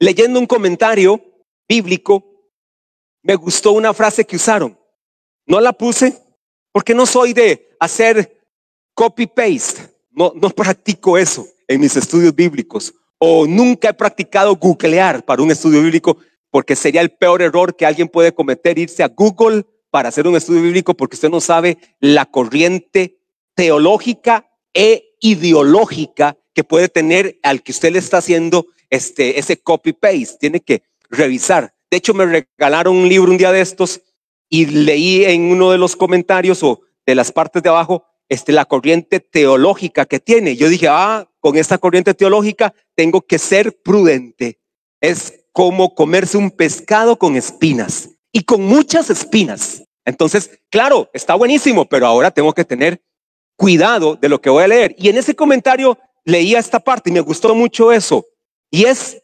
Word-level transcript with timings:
leyendo 0.00 0.40
un 0.40 0.46
comentario 0.46 1.22
bíblico, 1.68 2.24
me 3.22 3.36
gustó 3.36 3.72
una 3.72 3.94
frase 3.94 4.24
que 4.24 4.36
usaron. 4.36 4.76
No 5.46 5.60
la 5.60 5.72
puse 5.72 6.18
porque 6.72 6.94
no 6.94 7.06
soy 7.06 7.32
de 7.32 7.76
hacer 7.78 8.40
copy-paste. 8.94 9.88
No, 10.10 10.32
no 10.34 10.50
practico 10.50 11.16
eso 11.16 11.46
en 11.68 11.80
mis 11.80 11.94
estudios 11.96 12.34
bíblicos. 12.34 12.92
O 13.18 13.46
nunca 13.46 13.90
he 13.90 13.94
practicado 13.94 14.56
googlear 14.56 15.24
para 15.24 15.42
un 15.42 15.50
estudio 15.50 15.82
bíblico 15.82 16.16
porque 16.50 16.74
sería 16.74 17.02
el 17.02 17.10
peor 17.10 17.42
error 17.42 17.76
que 17.76 17.86
alguien 17.86 18.08
puede 18.08 18.34
cometer, 18.34 18.78
irse 18.78 19.02
a 19.02 19.08
Google 19.08 19.64
para 19.90 20.08
hacer 20.08 20.26
un 20.26 20.34
estudio 20.34 20.62
bíblico 20.62 20.94
porque 20.94 21.14
usted 21.14 21.28
no 21.28 21.40
sabe 21.40 21.78
la 22.00 22.26
corriente 22.26 23.18
teológica 23.54 24.50
e 24.72 25.16
ideológica 25.20 26.38
que 26.54 26.64
puede 26.64 26.88
tener 26.88 27.38
al 27.42 27.62
que 27.62 27.72
usted 27.72 27.92
le 27.92 27.98
está 27.98 28.18
haciendo 28.18 28.66
este, 28.90 29.38
ese 29.38 29.56
copy-paste. 29.58 30.36
Tiene 30.38 30.60
que 30.60 30.82
revisar. 31.08 31.72
De 31.90 31.96
hecho, 31.96 32.14
me 32.14 32.26
regalaron 32.26 32.96
un 32.96 33.08
libro 33.08 33.30
un 33.30 33.38
día 33.38 33.52
de 33.52 33.60
estos 33.60 34.02
y 34.48 34.66
leí 34.66 35.24
en 35.24 35.50
uno 35.50 35.70
de 35.70 35.78
los 35.78 35.96
comentarios 35.96 36.62
o 36.62 36.82
de 37.06 37.14
las 37.14 37.32
partes 37.32 37.62
de 37.62 37.68
abajo 37.68 38.04
este, 38.28 38.52
la 38.52 38.64
corriente 38.64 39.20
teológica 39.20 40.06
que 40.06 40.20
tiene. 40.20 40.56
Yo 40.56 40.68
dije, 40.68 40.86
ah, 40.88 41.28
con 41.40 41.56
esta 41.56 41.78
corriente 41.78 42.14
teológica 42.14 42.72
tengo 42.94 43.22
que 43.22 43.38
ser 43.38 43.82
prudente. 43.82 44.60
Es 45.00 45.46
como 45.52 45.94
comerse 45.94 46.36
un 46.36 46.50
pescado 46.50 47.18
con 47.18 47.36
espinas 47.36 48.10
y 48.32 48.44
con 48.44 48.62
muchas 48.62 49.10
espinas. 49.10 49.82
Entonces, 50.04 50.60
claro, 50.70 51.10
está 51.12 51.34
buenísimo, 51.34 51.86
pero 51.86 52.06
ahora 52.06 52.30
tengo 52.30 52.52
que 52.52 52.64
tener 52.64 53.02
cuidado 53.56 54.16
de 54.16 54.28
lo 54.28 54.40
que 54.40 54.50
voy 54.50 54.64
a 54.64 54.68
leer. 54.68 54.94
Y 54.96 55.08
en 55.08 55.18
ese 55.18 55.34
comentario 55.34 55.98
leía 56.24 56.58
esta 56.58 56.80
parte 56.80 57.10
y 57.10 57.12
me 57.12 57.20
gustó 57.20 57.54
mucho 57.54 57.92
eso. 57.92 58.24
Y 58.70 58.84
es, 58.84 59.22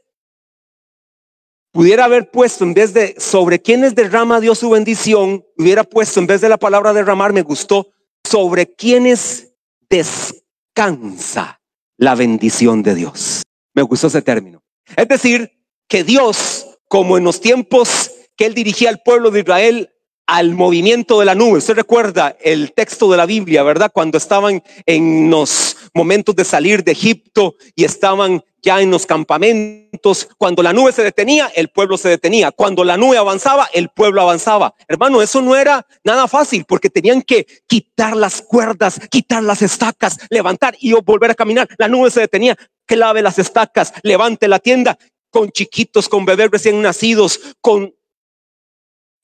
pudiera 1.72 2.04
haber 2.04 2.30
puesto 2.30 2.64
en 2.64 2.74
vez 2.74 2.92
de 2.92 3.14
sobre 3.18 3.60
quienes 3.60 3.94
derrama 3.94 4.40
Dios 4.40 4.58
su 4.58 4.70
bendición, 4.70 5.44
hubiera 5.56 5.84
puesto 5.84 6.20
en 6.20 6.26
vez 6.26 6.40
de 6.40 6.48
la 6.48 6.56
palabra 6.56 6.92
derramar, 6.92 7.32
me 7.32 7.42
gustó, 7.42 7.92
sobre 8.24 8.74
quienes 8.74 9.52
descansa 9.88 11.60
la 11.96 12.14
bendición 12.14 12.82
de 12.82 12.94
Dios. 12.94 13.42
Me 13.74 13.82
gustó 13.82 14.08
ese 14.08 14.22
término. 14.22 14.62
Es 14.96 15.08
decir, 15.08 15.52
que 15.88 16.04
Dios, 16.04 16.78
como 16.88 17.18
en 17.18 17.24
los 17.24 17.40
tiempos 17.40 18.10
que 18.36 18.46
él 18.46 18.54
dirigía 18.54 18.90
al 18.90 19.02
pueblo 19.02 19.30
de 19.30 19.40
Israel, 19.40 19.90
al 20.26 20.54
movimiento 20.54 21.20
de 21.20 21.26
la 21.26 21.34
nube. 21.34 21.58
Usted 21.58 21.74
recuerda 21.74 22.36
el 22.40 22.72
texto 22.72 23.10
de 23.10 23.16
la 23.16 23.26
Biblia, 23.26 23.62
¿verdad? 23.62 23.90
Cuando 23.92 24.18
estaban 24.18 24.62
en 24.84 25.30
los 25.30 25.76
momentos 25.94 26.34
de 26.34 26.44
salir 26.44 26.82
de 26.82 26.92
Egipto 26.92 27.54
y 27.74 27.84
estaban 27.84 28.42
ya 28.62 28.80
en 28.80 28.90
los 28.90 29.06
campamentos. 29.06 30.28
Cuando 30.36 30.62
la 30.62 30.72
nube 30.72 30.90
se 30.90 31.04
detenía, 31.04 31.50
el 31.54 31.68
pueblo 31.68 31.96
se 31.96 32.08
detenía. 32.08 32.50
Cuando 32.50 32.82
la 32.82 32.96
nube 32.96 33.16
avanzaba, 33.16 33.68
el 33.72 33.88
pueblo 33.90 34.20
avanzaba. 34.20 34.74
Hermano, 34.88 35.22
eso 35.22 35.40
no 35.40 35.54
era 35.54 35.86
nada 36.02 36.26
fácil 36.26 36.64
porque 36.66 36.90
tenían 36.90 37.22
que 37.22 37.46
quitar 37.68 38.16
las 38.16 38.42
cuerdas, 38.42 39.00
quitar 39.08 39.44
las 39.44 39.62
estacas, 39.62 40.18
levantar 40.30 40.76
y 40.80 40.92
volver 40.94 41.30
a 41.30 41.34
caminar. 41.36 41.68
La 41.78 41.86
nube 41.86 42.10
se 42.10 42.20
detenía. 42.20 42.56
Clave 42.86 43.20
las 43.20 43.38
estacas, 43.38 43.92
levante 44.02 44.46
la 44.46 44.60
tienda 44.60 44.96
con 45.30 45.50
chiquitos, 45.50 46.08
con 46.08 46.24
bebés 46.24 46.50
recién 46.50 46.80
nacidos, 46.80 47.40
con 47.60 47.94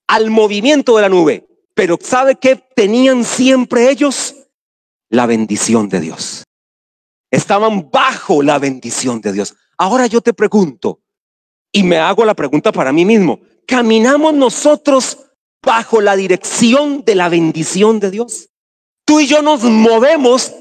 al 0.07 0.29
movimiento 0.29 0.95
de 0.95 1.01
la 1.01 1.09
nube. 1.09 1.47
Pero 1.73 1.97
¿sabe 2.01 2.35
qué 2.35 2.55
tenían 2.55 3.23
siempre 3.23 3.89
ellos? 3.89 4.35
La 5.09 5.25
bendición 5.25 5.89
de 5.89 5.99
Dios. 5.99 6.43
Estaban 7.31 7.89
bajo 7.91 8.43
la 8.43 8.59
bendición 8.59 9.21
de 9.21 9.33
Dios. 9.33 9.55
Ahora 9.77 10.05
yo 10.05 10.21
te 10.21 10.33
pregunto, 10.33 11.01
y 11.71 11.83
me 11.83 11.97
hago 11.97 12.25
la 12.25 12.35
pregunta 12.35 12.71
para 12.71 12.91
mí 12.91 13.05
mismo, 13.05 13.39
¿caminamos 13.67 14.33
nosotros 14.33 15.17
bajo 15.61 15.99
la 16.01 16.15
dirección 16.15 17.03
de 17.03 17.15
la 17.15 17.29
bendición 17.29 17.99
de 17.99 18.11
Dios? 18.11 18.49
Tú 19.05 19.19
y 19.19 19.27
yo 19.27 19.41
nos 19.41 19.63
movemos, 19.63 20.53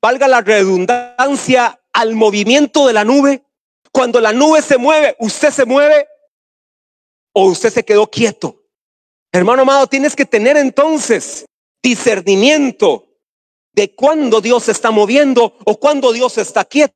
valga 0.00 0.26
la 0.26 0.40
redundancia, 0.40 1.80
al 1.94 2.14
movimiento 2.14 2.86
de 2.86 2.92
la 2.92 3.04
nube. 3.04 3.44
Cuando 3.92 4.20
la 4.20 4.32
nube 4.32 4.60
se 4.60 4.76
mueve, 4.76 5.16
usted 5.20 5.50
se 5.50 5.64
mueve 5.64 6.06
o 7.34 7.46
usted 7.46 7.70
se 7.70 7.84
quedó 7.84 8.10
quieto. 8.10 8.62
Hermano 9.30 9.62
amado, 9.62 9.86
tienes 9.86 10.16
que 10.16 10.24
tener 10.24 10.56
entonces 10.56 11.44
discernimiento 11.82 13.08
de 13.72 13.94
cuándo 13.94 14.40
Dios 14.40 14.64
se 14.64 14.72
está 14.72 14.90
moviendo 14.90 15.58
o 15.64 15.78
cuándo 15.78 16.12
Dios 16.12 16.38
está 16.38 16.64
quieto. 16.64 16.94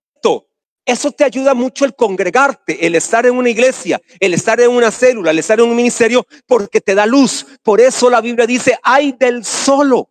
Eso 0.87 1.13
te 1.13 1.25
ayuda 1.25 1.53
mucho 1.53 1.85
el 1.85 1.95
congregarte, 1.95 2.87
el 2.87 2.95
estar 2.95 3.27
en 3.27 3.35
una 3.35 3.51
iglesia, 3.51 4.01
el 4.21 4.33
estar 4.33 4.59
en 4.61 4.71
una 4.71 4.91
célula, 4.91 5.33
el 5.33 5.39
estar 5.39 5.59
en 5.59 5.67
un 5.67 5.77
ministerio, 5.77 6.27
porque 6.47 6.81
te 6.81 6.95
da 6.95 7.05
luz. 7.05 7.45
Por 7.63 7.81
eso 7.81 8.09
la 8.09 8.23
Biblia 8.23 8.47
dice, 8.47 8.79
hay 8.83 9.13
del 9.13 9.45
solo. 9.45 10.09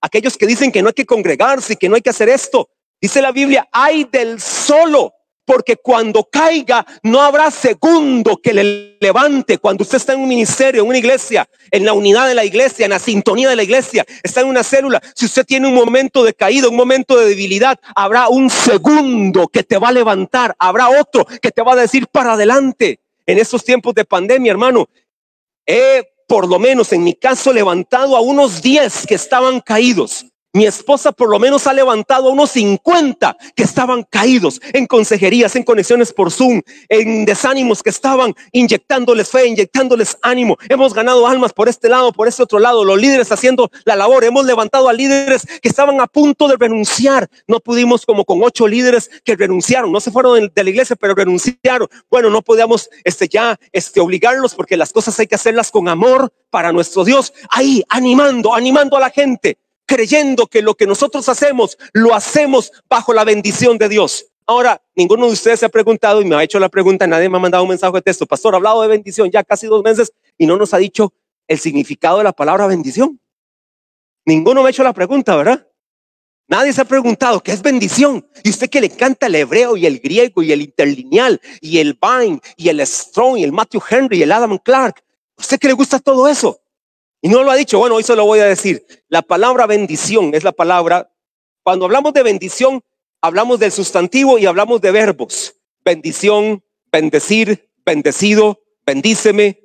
Aquellos 0.00 0.38
que 0.38 0.46
dicen 0.46 0.72
que 0.72 0.80
no 0.80 0.88
hay 0.88 0.94
que 0.94 1.04
congregarse 1.04 1.74
y 1.74 1.76
que 1.76 1.88
no 1.88 1.96
hay 1.96 2.00
que 2.00 2.10
hacer 2.10 2.30
esto. 2.30 2.70
Dice 2.98 3.20
la 3.20 3.32
Biblia, 3.32 3.68
hay 3.72 4.04
del 4.04 4.40
solo 4.40 5.12
porque 5.50 5.78
cuando 5.78 6.28
caiga 6.30 6.86
no 7.02 7.20
habrá 7.20 7.50
segundo 7.50 8.36
que 8.36 8.54
le 8.54 8.96
levante. 9.00 9.58
Cuando 9.58 9.82
usted 9.82 9.96
está 9.96 10.12
en 10.12 10.20
un 10.20 10.28
ministerio, 10.28 10.82
en 10.82 10.88
una 10.88 10.98
iglesia, 10.98 11.44
en 11.72 11.84
la 11.84 11.92
unidad 11.92 12.28
de 12.28 12.36
la 12.36 12.44
iglesia, 12.44 12.86
en 12.86 12.90
la 12.90 13.00
sintonía 13.00 13.48
de 13.48 13.56
la 13.56 13.64
iglesia, 13.64 14.06
está 14.22 14.42
en 14.42 14.46
una 14.46 14.62
célula, 14.62 15.02
si 15.12 15.26
usted 15.26 15.44
tiene 15.44 15.66
un 15.66 15.74
momento 15.74 16.22
de 16.22 16.34
caída, 16.34 16.68
un 16.68 16.76
momento 16.76 17.18
de 17.18 17.30
debilidad, 17.30 17.80
habrá 17.96 18.28
un 18.28 18.48
segundo 18.48 19.48
que 19.48 19.64
te 19.64 19.76
va 19.76 19.88
a 19.88 19.92
levantar, 19.92 20.54
habrá 20.56 20.88
otro 20.88 21.26
que 21.42 21.50
te 21.50 21.62
va 21.62 21.72
a 21.72 21.76
decir 21.76 22.06
para 22.06 22.34
adelante. 22.34 23.00
En 23.26 23.36
estos 23.36 23.64
tiempos 23.64 23.92
de 23.96 24.04
pandemia, 24.04 24.52
hermano, 24.52 24.88
he 25.66 26.12
por 26.28 26.46
lo 26.46 26.60
menos 26.60 26.92
en 26.92 27.02
mi 27.02 27.14
caso 27.14 27.52
levantado 27.52 28.16
a 28.16 28.20
unos 28.20 28.62
10 28.62 29.04
que 29.08 29.16
estaban 29.16 29.58
caídos 29.58 30.26
mi 30.52 30.66
esposa 30.66 31.12
por 31.12 31.30
lo 31.30 31.38
menos 31.38 31.66
ha 31.66 31.72
levantado 31.72 32.28
a 32.28 32.32
unos 32.32 32.50
50 32.50 33.36
que 33.54 33.62
estaban 33.62 34.02
caídos 34.02 34.60
en 34.72 34.86
consejerías, 34.86 35.54
en 35.54 35.62
conexiones 35.62 36.12
por 36.12 36.32
Zoom, 36.32 36.60
en 36.88 37.24
desánimos 37.24 37.82
que 37.82 37.90
estaban 37.90 38.34
inyectándoles 38.52 39.28
fe, 39.28 39.46
inyectándoles 39.46 40.18
ánimo. 40.22 40.56
Hemos 40.68 40.92
ganado 40.92 41.26
almas 41.26 41.52
por 41.52 41.68
este 41.68 41.88
lado, 41.88 42.12
por 42.12 42.26
este 42.26 42.42
otro 42.42 42.58
lado, 42.58 42.84
los 42.84 43.00
líderes 43.00 43.30
haciendo 43.30 43.70
la 43.84 43.94
labor. 43.94 44.24
Hemos 44.24 44.44
levantado 44.44 44.88
a 44.88 44.92
líderes 44.92 45.46
que 45.62 45.68
estaban 45.68 46.00
a 46.00 46.06
punto 46.06 46.48
de 46.48 46.56
renunciar. 46.56 47.28
No 47.46 47.60
pudimos 47.60 48.04
como 48.04 48.24
con 48.24 48.42
ocho 48.42 48.66
líderes 48.66 49.10
que 49.24 49.36
renunciaron, 49.36 49.92
no 49.92 50.00
se 50.00 50.10
fueron 50.10 50.50
de 50.52 50.64
la 50.64 50.70
iglesia, 50.70 50.96
pero 50.96 51.14
renunciaron. 51.14 51.88
Bueno, 52.10 52.30
no 52.30 52.42
podíamos 52.42 52.90
este, 53.04 53.28
ya 53.28 53.58
este, 53.72 54.00
obligarlos 54.00 54.54
porque 54.54 54.76
las 54.76 54.92
cosas 54.92 55.18
hay 55.20 55.26
que 55.26 55.36
hacerlas 55.36 55.70
con 55.70 55.88
amor 55.88 56.32
para 56.50 56.72
nuestro 56.72 57.04
Dios. 57.04 57.32
Ahí, 57.50 57.84
animando, 57.88 58.54
animando 58.54 58.96
a 58.96 59.00
la 59.00 59.10
gente 59.10 59.58
creyendo 59.90 60.46
que 60.46 60.62
lo 60.62 60.76
que 60.76 60.86
nosotros 60.86 61.28
hacemos 61.28 61.76
lo 61.92 62.14
hacemos 62.14 62.70
bajo 62.88 63.12
la 63.12 63.24
bendición 63.24 63.76
de 63.76 63.88
Dios. 63.88 64.26
Ahora, 64.46 64.80
ninguno 64.94 65.26
de 65.26 65.32
ustedes 65.32 65.58
se 65.58 65.66
ha 65.66 65.68
preguntado 65.68 66.22
y 66.22 66.24
me 66.24 66.36
ha 66.36 66.44
hecho 66.44 66.60
la 66.60 66.68
pregunta, 66.68 67.08
nadie 67.08 67.28
me 67.28 67.38
ha 67.38 67.40
mandado 67.40 67.64
un 67.64 67.70
mensaje 67.70 67.92
de 67.94 68.02
texto, 68.02 68.24
pastor, 68.24 68.54
ha 68.54 68.58
hablado 68.58 68.82
de 68.82 68.86
bendición 68.88 69.28
ya 69.32 69.42
casi 69.42 69.66
dos 69.66 69.82
meses 69.82 70.12
y 70.38 70.46
no 70.46 70.56
nos 70.56 70.72
ha 70.74 70.78
dicho 70.78 71.12
el 71.48 71.58
significado 71.58 72.18
de 72.18 72.24
la 72.24 72.32
palabra 72.32 72.68
bendición. 72.68 73.20
Ninguno 74.24 74.62
me 74.62 74.68
ha 74.68 74.70
hecho 74.70 74.84
la 74.84 74.92
pregunta, 74.92 75.34
¿verdad? 75.34 75.66
Nadie 76.46 76.72
se 76.72 76.82
ha 76.82 76.84
preguntado 76.84 77.40
qué 77.42 77.50
es 77.50 77.60
bendición. 77.60 78.24
Y 78.44 78.50
usted 78.50 78.70
que 78.70 78.80
le 78.80 78.86
encanta 78.86 79.26
el 79.26 79.34
hebreo 79.34 79.76
y 79.76 79.86
el 79.86 79.98
griego 79.98 80.40
y 80.40 80.52
el 80.52 80.62
interlineal 80.62 81.40
y 81.60 81.78
el 81.78 81.98
Vine 82.00 82.40
y 82.56 82.68
el 82.68 82.86
Strong 82.86 83.38
y 83.38 83.42
el 83.42 83.50
Matthew 83.50 83.82
Henry 83.90 84.18
y 84.18 84.22
el 84.22 84.30
Adam 84.30 84.56
Clark. 84.58 85.02
¿Usted 85.36 85.58
que 85.58 85.66
le 85.66 85.74
gusta 85.74 85.98
todo 85.98 86.28
eso? 86.28 86.60
Y 87.22 87.28
no 87.28 87.42
lo 87.42 87.50
ha 87.50 87.56
dicho, 87.56 87.78
bueno, 87.78 87.96
hoy 87.96 88.02
se 88.02 88.16
lo 88.16 88.24
voy 88.24 88.40
a 88.40 88.46
decir. 88.46 88.86
La 89.08 89.22
palabra 89.22 89.66
bendición 89.66 90.34
es 90.34 90.42
la 90.42 90.52
palabra, 90.52 91.10
cuando 91.62 91.84
hablamos 91.84 92.14
de 92.14 92.22
bendición, 92.22 92.82
hablamos 93.20 93.60
del 93.60 93.70
sustantivo 93.70 94.38
y 94.38 94.46
hablamos 94.46 94.80
de 94.80 94.90
verbos. 94.90 95.54
Bendición, 95.84 96.62
bendecir, 96.90 97.70
bendecido, 97.84 98.60
bendíceme. 98.86 99.60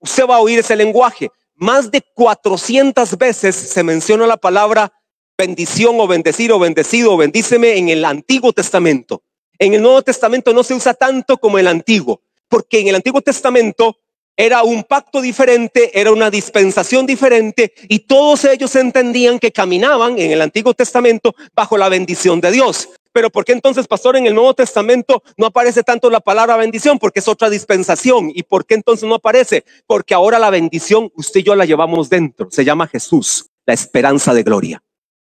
Usted 0.00 0.26
va 0.26 0.36
a 0.36 0.40
oír 0.40 0.58
ese 0.58 0.76
lenguaje. 0.76 1.30
Más 1.54 1.90
de 1.90 2.02
400 2.14 3.16
veces 3.16 3.56
se 3.56 3.82
menciona 3.82 4.26
la 4.26 4.36
palabra 4.36 4.92
bendición 5.36 5.98
o 6.00 6.06
bendecir 6.06 6.52
o 6.52 6.58
bendecido 6.58 7.14
o 7.14 7.16
bendíceme 7.16 7.78
en 7.78 7.88
el 7.88 8.04
Antiguo 8.04 8.52
Testamento. 8.52 9.22
En 9.58 9.74
el 9.74 9.82
Nuevo 9.82 10.02
Testamento 10.02 10.52
no 10.52 10.62
se 10.62 10.74
usa 10.74 10.94
tanto 10.94 11.38
como 11.38 11.58
el 11.58 11.66
Antiguo, 11.66 12.20
porque 12.48 12.80
en 12.80 12.88
el 12.88 12.96
Antiguo 12.96 13.22
Testamento 13.22 13.98
era 14.40 14.62
un 14.62 14.84
pacto 14.84 15.20
diferente, 15.20 16.00
era 16.00 16.12
una 16.12 16.30
dispensación 16.30 17.04
diferente 17.06 17.72
y 17.88 17.98
todos 17.98 18.44
ellos 18.44 18.76
entendían 18.76 19.40
que 19.40 19.50
caminaban 19.50 20.16
en 20.16 20.30
el 20.30 20.40
Antiguo 20.40 20.74
Testamento 20.74 21.34
bajo 21.56 21.76
la 21.76 21.88
bendición 21.88 22.40
de 22.40 22.52
Dios. 22.52 22.88
Pero 23.12 23.30
¿por 23.30 23.44
qué 23.44 23.50
entonces, 23.50 23.88
pastor, 23.88 24.16
en 24.16 24.26
el 24.28 24.34
Nuevo 24.36 24.54
Testamento 24.54 25.24
no 25.36 25.46
aparece 25.46 25.82
tanto 25.82 26.08
la 26.08 26.20
palabra 26.20 26.56
bendición? 26.56 27.00
Porque 27.00 27.18
es 27.18 27.26
otra 27.26 27.50
dispensación. 27.50 28.30
¿Y 28.32 28.44
por 28.44 28.64
qué 28.64 28.76
entonces 28.76 29.08
no 29.08 29.16
aparece? 29.16 29.64
Porque 29.88 30.14
ahora 30.14 30.38
la 30.38 30.50
bendición 30.50 31.10
usted 31.16 31.40
y 31.40 31.42
yo 31.42 31.56
la 31.56 31.64
llevamos 31.64 32.08
dentro. 32.08 32.48
Se 32.52 32.64
llama 32.64 32.86
Jesús, 32.86 33.50
la 33.66 33.74
esperanza 33.74 34.32
de 34.34 34.44
gloria. 34.44 34.80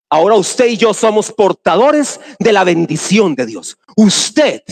Ahora 0.09 0.37
usted 0.37 0.67
y 0.67 0.77
yo 0.77 0.95
somos 0.95 1.33
portadores 1.33 2.21
de 2.39 2.53
la 2.53 2.63
bendición 2.63 3.35
de 3.35 3.47
Dios. 3.47 3.77
Usted 3.97 4.63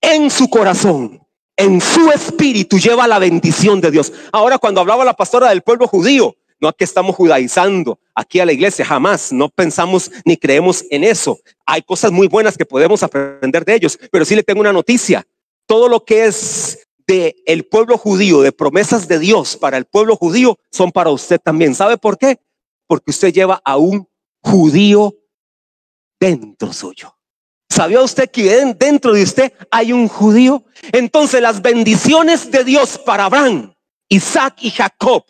en 0.00 0.30
su 0.32 0.50
corazón, 0.50 1.25
en 1.56 1.80
su 1.80 2.10
espíritu 2.10 2.78
lleva 2.78 3.06
la 3.06 3.18
bendición 3.18 3.80
de 3.80 3.90
Dios. 3.90 4.12
Ahora 4.32 4.58
cuando 4.58 4.80
hablaba 4.80 5.04
la 5.04 5.14
pastora 5.14 5.48
del 5.48 5.62
pueblo 5.62 5.86
judío, 5.86 6.36
no 6.60 6.68
aquí 6.68 6.84
estamos 6.84 7.16
judaizando 7.16 7.98
aquí 8.14 8.40
a 8.40 8.46
la 8.46 8.52
iglesia, 8.52 8.84
jamás, 8.84 9.32
no 9.32 9.48
pensamos 9.48 10.10
ni 10.24 10.36
creemos 10.36 10.84
en 10.90 11.04
eso. 11.04 11.38
Hay 11.66 11.82
cosas 11.82 12.12
muy 12.12 12.28
buenas 12.28 12.56
que 12.56 12.64
podemos 12.64 13.02
aprender 13.02 13.64
de 13.64 13.74
ellos, 13.74 13.98
pero 14.10 14.24
sí 14.24 14.34
le 14.34 14.42
tengo 14.42 14.60
una 14.60 14.72
noticia. 14.72 15.26
Todo 15.66 15.88
lo 15.88 16.04
que 16.04 16.26
es 16.26 16.86
de 17.06 17.36
el 17.46 17.64
pueblo 17.64 17.98
judío, 17.98 18.40
de 18.40 18.52
promesas 18.52 19.06
de 19.06 19.18
Dios 19.18 19.56
para 19.56 19.76
el 19.76 19.84
pueblo 19.84 20.16
judío, 20.16 20.58
son 20.70 20.92
para 20.92 21.10
usted 21.10 21.40
también. 21.40 21.74
¿Sabe 21.74 21.98
por 21.98 22.18
qué? 22.18 22.38
Porque 22.86 23.10
usted 23.10 23.32
lleva 23.32 23.60
a 23.64 23.76
un 23.76 24.08
judío 24.42 25.14
dentro 26.18 26.72
suyo. 26.72 27.15
¿Sabía 27.76 28.00
usted 28.00 28.30
que 28.30 28.74
dentro 28.78 29.12
de 29.12 29.22
usted 29.22 29.52
hay 29.70 29.92
un 29.92 30.08
judío? 30.08 30.64
Entonces 30.92 31.42
las 31.42 31.60
bendiciones 31.60 32.50
de 32.50 32.64
Dios 32.64 32.96
para 32.96 33.26
Abraham, 33.26 33.74
Isaac 34.08 34.54
y 34.60 34.70
Jacob, 34.70 35.26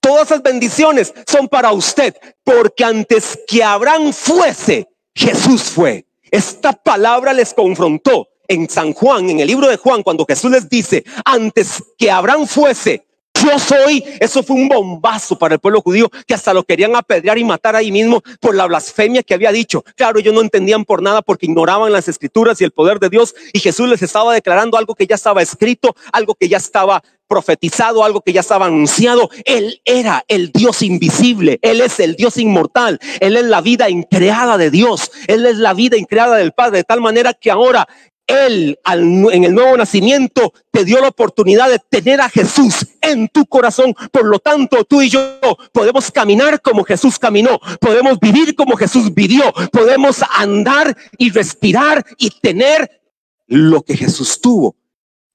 todas 0.00 0.28
esas 0.28 0.42
bendiciones 0.42 1.12
son 1.26 1.46
para 1.46 1.72
usted, 1.72 2.16
porque 2.42 2.84
antes 2.84 3.38
que 3.46 3.62
Abraham 3.62 4.14
fuese, 4.14 4.88
Jesús 5.14 5.64
fue. 5.64 6.06
Esta 6.30 6.72
palabra 6.72 7.34
les 7.34 7.52
confrontó 7.52 8.28
en 8.48 8.70
San 8.70 8.94
Juan, 8.94 9.28
en 9.28 9.40
el 9.40 9.48
libro 9.48 9.68
de 9.68 9.76
Juan, 9.76 10.02
cuando 10.02 10.24
Jesús 10.24 10.50
les 10.50 10.70
dice, 10.70 11.04
antes 11.26 11.84
que 11.98 12.10
Abraham 12.10 12.46
fuese, 12.46 13.09
yo 13.42 13.58
soy, 13.58 14.04
eso 14.20 14.42
fue 14.42 14.56
un 14.56 14.68
bombazo 14.68 15.38
para 15.38 15.54
el 15.54 15.60
pueblo 15.60 15.80
judío 15.80 16.10
que 16.26 16.34
hasta 16.34 16.54
lo 16.54 16.64
querían 16.64 16.96
apedrear 16.96 17.38
y 17.38 17.44
matar 17.44 17.76
ahí 17.76 17.90
mismo 17.92 18.22
por 18.40 18.54
la 18.54 18.66
blasfemia 18.66 19.22
que 19.22 19.34
había 19.34 19.52
dicho. 19.52 19.84
Claro, 19.96 20.18
ellos 20.18 20.34
no 20.34 20.40
entendían 20.40 20.84
por 20.84 21.02
nada 21.02 21.22
porque 21.22 21.46
ignoraban 21.46 21.92
las 21.92 22.08
escrituras 22.08 22.60
y 22.60 22.64
el 22.64 22.72
poder 22.72 22.98
de 22.98 23.08
Dios 23.08 23.34
y 23.52 23.60
Jesús 23.60 23.88
les 23.88 24.02
estaba 24.02 24.34
declarando 24.34 24.76
algo 24.76 24.94
que 24.94 25.06
ya 25.06 25.14
estaba 25.14 25.42
escrito, 25.42 25.94
algo 26.12 26.34
que 26.34 26.48
ya 26.48 26.56
estaba 26.56 27.02
profetizado, 27.30 28.04
algo 28.04 28.22
que 28.22 28.32
ya 28.32 28.40
estaba 28.40 28.66
anunciado. 28.66 29.30
Él 29.44 29.80
era 29.84 30.24
el 30.26 30.50
Dios 30.50 30.82
invisible, 30.82 31.60
Él 31.62 31.80
es 31.80 32.00
el 32.00 32.16
Dios 32.16 32.36
inmortal, 32.36 32.98
Él 33.20 33.36
es 33.36 33.44
la 33.44 33.60
vida 33.60 33.88
increada 33.88 34.58
de 34.58 34.70
Dios, 34.70 35.12
Él 35.28 35.46
es 35.46 35.56
la 35.56 35.72
vida 35.72 35.96
increada 35.96 36.36
del 36.36 36.50
Padre, 36.50 36.78
de 36.78 36.84
tal 36.84 37.00
manera 37.00 37.32
que 37.32 37.52
ahora 37.52 37.88
él 38.30 38.78
en 38.84 39.44
el 39.44 39.54
nuevo 39.54 39.76
nacimiento 39.76 40.52
te 40.70 40.84
dio 40.84 41.00
la 41.00 41.08
oportunidad 41.08 41.68
de 41.68 41.78
tener 41.78 42.20
a 42.20 42.28
Jesús 42.28 42.86
en 43.00 43.28
tu 43.28 43.44
corazón. 43.46 43.94
Por 44.12 44.26
lo 44.26 44.38
tanto, 44.38 44.84
tú 44.84 45.02
y 45.02 45.10
yo 45.10 45.38
podemos 45.72 46.10
caminar 46.10 46.62
como 46.62 46.84
Jesús 46.84 47.18
caminó, 47.18 47.58
podemos 47.80 48.18
vivir 48.20 48.54
como 48.54 48.76
Jesús 48.76 49.12
vivió, 49.12 49.52
podemos 49.72 50.22
andar 50.36 50.96
y 51.18 51.30
respirar 51.30 52.04
y 52.18 52.30
tener 52.40 53.02
lo 53.46 53.82
que 53.82 53.96
Jesús 53.96 54.40
tuvo. 54.40 54.76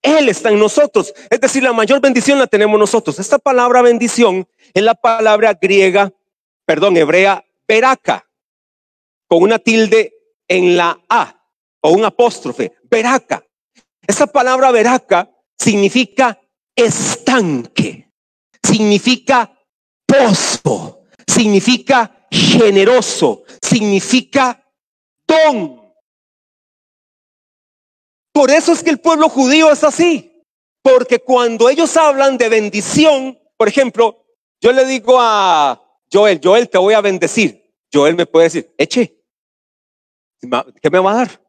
Él 0.01 0.29
está 0.29 0.49
en 0.49 0.59
nosotros. 0.59 1.13
Es 1.29 1.41
decir, 1.41 1.63
la 1.63 1.73
mayor 1.73 1.99
bendición 1.99 2.39
la 2.39 2.47
tenemos 2.47 2.79
nosotros. 2.79 3.19
Esta 3.19 3.39
palabra 3.39 3.81
bendición 3.81 4.47
es 4.73 4.83
la 4.83 4.95
palabra 4.95 5.57
griega, 5.59 6.13
perdón, 6.65 6.95
hebrea, 6.95 7.43
veraca, 7.67 8.25
con 9.27 9.41
una 9.41 9.59
tilde 9.59 10.13
en 10.47 10.77
la 10.77 10.99
A 11.09 11.34
o 11.85 11.91
un 11.91 12.03
apóstrofe, 12.03 12.73
veraca. 12.89 13.45
Esa 14.07 14.25
palabra 14.25 14.71
veraca 14.71 15.31
significa 15.57 16.39
estanque, 16.75 18.11
significa 18.63 19.55
pozo, 20.05 21.03
significa 21.27 22.27
generoso, 22.31 23.43
significa 23.61 24.63
don. 25.27 25.79
Por 28.33 28.49
eso 28.49 28.73
es 28.73 28.83
que 28.83 28.89
el 28.89 28.99
pueblo 28.99 29.29
judío 29.29 29.71
es 29.71 29.83
así, 29.83 30.43
porque 30.81 31.19
cuando 31.19 31.69
ellos 31.69 31.95
hablan 31.97 32.37
de 32.37 32.49
bendición, 32.49 33.39
por 33.57 33.67
ejemplo, 33.67 34.25
yo 34.59 34.71
le 34.71 34.85
digo 34.85 35.17
a 35.19 35.81
Joel, 36.11 36.41
Joel, 36.43 36.67
te 36.67 36.79
voy 36.79 36.95
a 36.95 37.01
bendecir. 37.01 37.63
Joel 37.93 38.15
me 38.15 38.25
puede 38.25 38.45
decir, 38.45 38.73
eche, 38.75 39.23
¿qué 40.81 40.89
me 40.89 40.99
va 40.99 41.11
a 41.11 41.15
dar? 41.15 41.44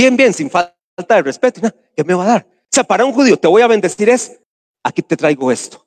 Bien, 0.00 0.16
bien, 0.16 0.32
sin 0.32 0.48
falta 0.48 0.74
de 0.96 1.22
respeto. 1.22 1.60
¿Qué 1.94 2.04
me 2.04 2.14
va 2.14 2.24
a 2.24 2.28
dar? 2.28 2.46
O 2.48 2.68
sea, 2.70 2.84
para 2.84 3.04
un 3.04 3.12
judío 3.12 3.36
te 3.36 3.48
voy 3.48 3.60
a 3.60 3.66
bendecir 3.66 4.08
es, 4.08 4.40
aquí 4.82 5.02
te 5.02 5.14
traigo 5.14 5.52
esto. 5.52 5.86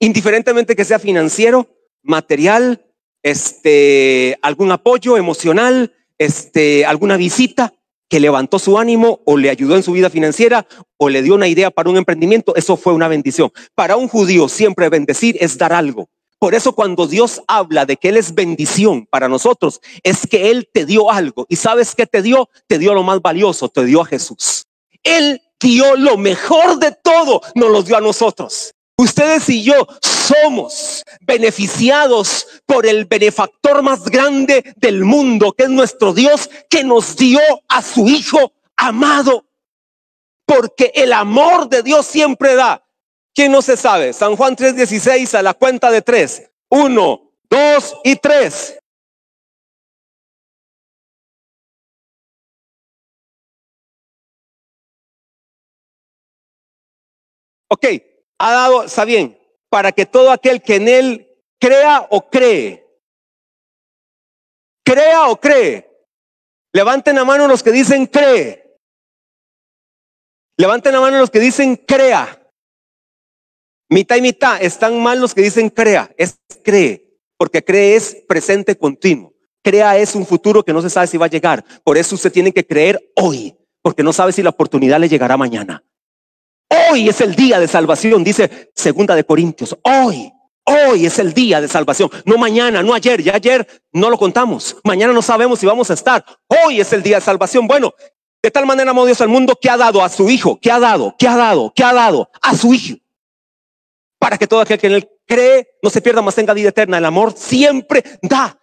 Indiferentemente 0.00 0.74
que 0.74 0.84
sea 0.84 0.98
financiero, 0.98 1.68
material, 2.02 2.84
este, 3.22 4.36
algún 4.42 4.72
apoyo 4.72 5.16
emocional, 5.16 5.94
este, 6.18 6.84
alguna 6.84 7.16
visita 7.16 7.72
que 8.08 8.18
levantó 8.18 8.58
su 8.58 8.80
ánimo 8.80 9.20
o 9.26 9.36
le 9.36 9.48
ayudó 9.48 9.76
en 9.76 9.84
su 9.84 9.92
vida 9.92 10.10
financiera 10.10 10.66
o 10.96 11.08
le 11.08 11.22
dio 11.22 11.36
una 11.36 11.46
idea 11.46 11.70
para 11.70 11.88
un 11.88 11.98
emprendimiento, 11.98 12.56
eso 12.56 12.76
fue 12.76 12.92
una 12.92 13.06
bendición. 13.06 13.52
Para 13.76 13.94
un 13.94 14.08
judío 14.08 14.48
siempre 14.48 14.88
bendecir 14.88 15.36
es 15.38 15.56
dar 15.56 15.72
algo. 15.72 16.08
Por 16.42 16.56
eso 16.56 16.72
cuando 16.72 17.06
Dios 17.06 17.40
habla 17.46 17.86
de 17.86 17.96
que 17.96 18.08
Él 18.08 18.16
es 18.16 18.34
bendición 18.34 19.06
para 19.06 19.28
nosotros, 19.28 19.80
es 20.02 20.26
que 20.26 20.50
Él 20.50 20.68
te 20.72 20.84
dio 20.84 21.08
algo. 21.08 21.46
¿Y 21.48 21.54
sabes 21.54 21.94
qué 21.94 22.04
te 22.04 22.20
dio? 22.20 22.50
Te 22.66 22.80
dio 22.80 22.94
lo 22.94 23.04
más 23.04 23.22
valioso, 23.22 23.68
te 23.68 23.84
dio 23.84 24.00
a 24.00 24.06
Jesús. 24.06 24.64
Él 25.04 25.40
dio 25.60 25.94
lo 25.94 26.16
mejor 26.16 26.80
de 26.80 26.90
todo, 27.00 27.42
nos 27.54 27.70
lo 27.70 27.84
dio 27.84 27.96
a 27.96 28.00
nosotros. 28.00 28.74
Ustedes 28.96 29.48
y 29.50 29.62
yo 29.62 29.86
somos 30.02 31.04
beneficiados 31.20 32.48
por 32.66 32.86
el 32.86 33.04
benefactor 33.04 33.80
más 33.82 34.02
grande 34.06 34.64
del 34.78 35.04
mundo, 35.04 35.52
que 35.52 35.62
es 35.62 35.70
nuestro 35.70 36.12
Dios, 36.12 36.50
que 36.68 36.82
nos 36.82 37.14
dio 37.14 37.38
a 37.68 37.82
su 37.82 38.08
Hijo 38.08 38.52
amado. 38.76 39.46
Porque 40.44 40.90
el 40.96 41.12
amor 41.12 41.68
de 41.68 41.84
Dios 41.84 42.04
siempre 42.04 42.56
da. 42.56 42.84
¿Quién 43.34 43.50
no 43.50 43.62
se 43.62 43.76
sabe? 43.76 44.12
San 44.12 44.36
Juan 44.36 44.56
3:16 44.56 45.34
a 45.34 45.42
la 45.42 45.54
cuenta 45.54 45.90
de 45.90 46.02
tres. 46.02 46.50
Uno, 46.68 47.32
dos 47.48 47.96
y 48.04 48.16
tres. 48.16 48.78
Ok, 57.68 57.86
ha 58.38 58.52
dado, 58.52 58.84
está 58.84 59.06
bien, 59.06 59.38
para 59.70 59.92
que 59.92 60.04
todo 60.04 60.30
aquel 60.30 60.60
que 60.60 60.76
en 60.76 60.88
él 60.88 61.42
crea 61.58 62.06
o 62.10 62.28
cree, 62.28 62.86
crea 64.84 65.28
o 65.28 65.40
cree, 65.40 65.90
levanten 66.74 67.16
la 67.16 67.24
mano 67.24 67.48
los 67.48 67.62
que 67.62 67.72
dicen 67.72 68.04
cree, 68.04 68.78
levanten 70.58 70.92
la 70.92 71.00
mano 71.00 71.18
los 71.18 71.30
que 71.30 71.40
dicen 71.40 71.76
crea. 71.76 72.41
Mitad 73.92 74.16
y 74.16 74.22
mitad, 74.22 74.56
están 74.62 75.02
mal 75.02 75.20
los 75.20 75.34
que 75.34 75.42
dicen 75.42 75.68
crea, 75.68 76.10
es 76.16 76.38
cree, 76.64 77.18
porque 77.36 77.62
cree 77.62 77.94
es 77.94 78.16
presente 78.26 78.74
continuo. 78.74 79.34
Crea 79.62 79.98
es 79.98 80.14
un 80.14 80.24
futuro 80.24 80.64
que 80.64 80.72
no 80.72 80.80
se 80.80 80.88
sabe 80.88 81.08
si 81.08 81.18
va 81.18 81.26
a 81.26 81.28
llegar. 81.28 81.62
Por 81.84 81.98
eso 81.98 82.14
usted 82.14 82.32
tiene 82.32 82.52
que 82.52 82.66
creer 82.66 83.12
hoy, 83.16 83.54
porque 83.82 84.02
no 84.02 84.14
sabe 84.14 84.32
si 84.32 84.42
la 84.42 84.48
oportunidad 84.48 84.98
le 84.98 85.10
llegará 85.10 85.36
mañana. 85.36 85.84
Hoy 86.90 87.10
es 87.10 87.20
el 87.20 87.34
día 87.34 87.60
de 87.60 87.68
salvación, 87.68 88.24
dice 88.24 88.70
segunda 88.74 89.14
de 89.14 89.24
Corintios. 89.24 89.76
Hoy, 89.82 90.32
hoy 90.64 91.04
es 91.04 91.18
el 91.18 91.34
día 91.34 91.60
de 91.60 91.68
salvación. 91.68 92.08
No 92.24 92.38
mañana, 92.38 92.82
no 92.82 92.94
ayer. 92.94 93.22
Ya 93.22 93.34
ayer 93.34 93.66
no 93.92 94.08
lo 94.08 94.16
contamos. 94.16 94.74
Mañana 94.84 95.12
no 95.12 95.20
sabemos 95.20 95.58
si 95.58 95.66
vamos 95.66 95.90
a 95.90 95.94
estar. 95.94 96.24
Hoy 96.64 96.80
es 96.80 96.90
el 96.94 97.02
día 97.02 97.16
de 97.16 97.22
salvación. 97.22 97.66
Bueno, 97.66 97.92
de 98.42 98.50
tal 98.50 98.64
manera 98.64 98.92
amó 98.92 99.04
Dios 99.04 99.20
al 99.20 99.28
mundo 99.28 99.54
que 99.60 99.68
ha 99.68 99.76
dado 99.76 100.02
a 100.02 100.08
su 100.08 100.30
hijo, 100.30 100.58
que 100.58 100.72
ha 100.72 100.80
dado, 100.80 101.14
que 101.18 101.28
ha 101.28 101.36
dado, 101.36 101.74
que 101.76 101.84
ha 101.84 101.92
dado 101.92 102.30
a 102.40 102.56
su 102.56 102.72
hijo 102.72 103.01
para 104.22 104.38
que 104.38 104.46
todo 104.46 104.60
aquel 104.60 104.78
que 104.78 104.86
en 104.86 104.92
él 104.92 105.10
cree 105.26 105.66
no 105.82 105.90
se 105.90 106.00
pierda, 106.00 106.22
más 106.22 106.36
tenga 106.36 106.54
vida 106.54 106.68
eterna. 106.68 106.98
El 106.98 107.06
amor 107.06 107.34
siempre 107.36 108.04
da. 108.22 108.56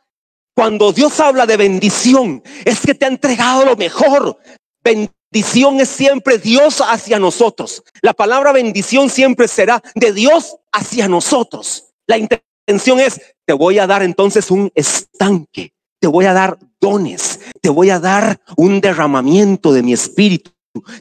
Cuando 0.56 0.94
Dios 0.94 1.20
habla 1.20 1.46
de 1.46 1.58
bendición, 1.58 2.42
es 2.64 2.80
que 2.80 2.96
te 2.96 3.04
ha 3.04 3.10
entregado 3.10 3.66
lo 3.66 3.76
mejor. 3.76 4.38
Bendición 4.82 5.82
es 5.82 5.90
siempre 5.90 6.38
Dios 6.38 6.80
hacia 6.80 7.20
nosotros. 7.20 7.84
La 8.02 8.14
palabra 8.14 8.54
bendición 8.54 9.10
siempre 9.10 9.50
será 9.50 9.84
de 9.96 10.14
Dios 10.14 10.56
hacia 10.72 11.10
nosotros. 11.10 11.92
La 12.08 12.18
intención 12.18 13.02
es, 13.02 13.20
te 13.46 13.52
voy 13.52 13.80
a 13.80 13.88
dar 13.88 14.02
entonces 14.02 14.52
un 14.52 14.72
estanque, 14.76 15.74
te 16.00 16.08
voy 16.08 16.24
a 16.24 16.32
dar 16.32 16.58
dones, 16.80 17.42
te 17.60 17.68
voy 17.68 17.90
a 17.90 18.00
dar 18.00 18.40
un 18.56 18.80
derramamiento 18.80 19.74
de 19.74 19.84
mi 19.84 19.92
espíritu, 19.92 20.52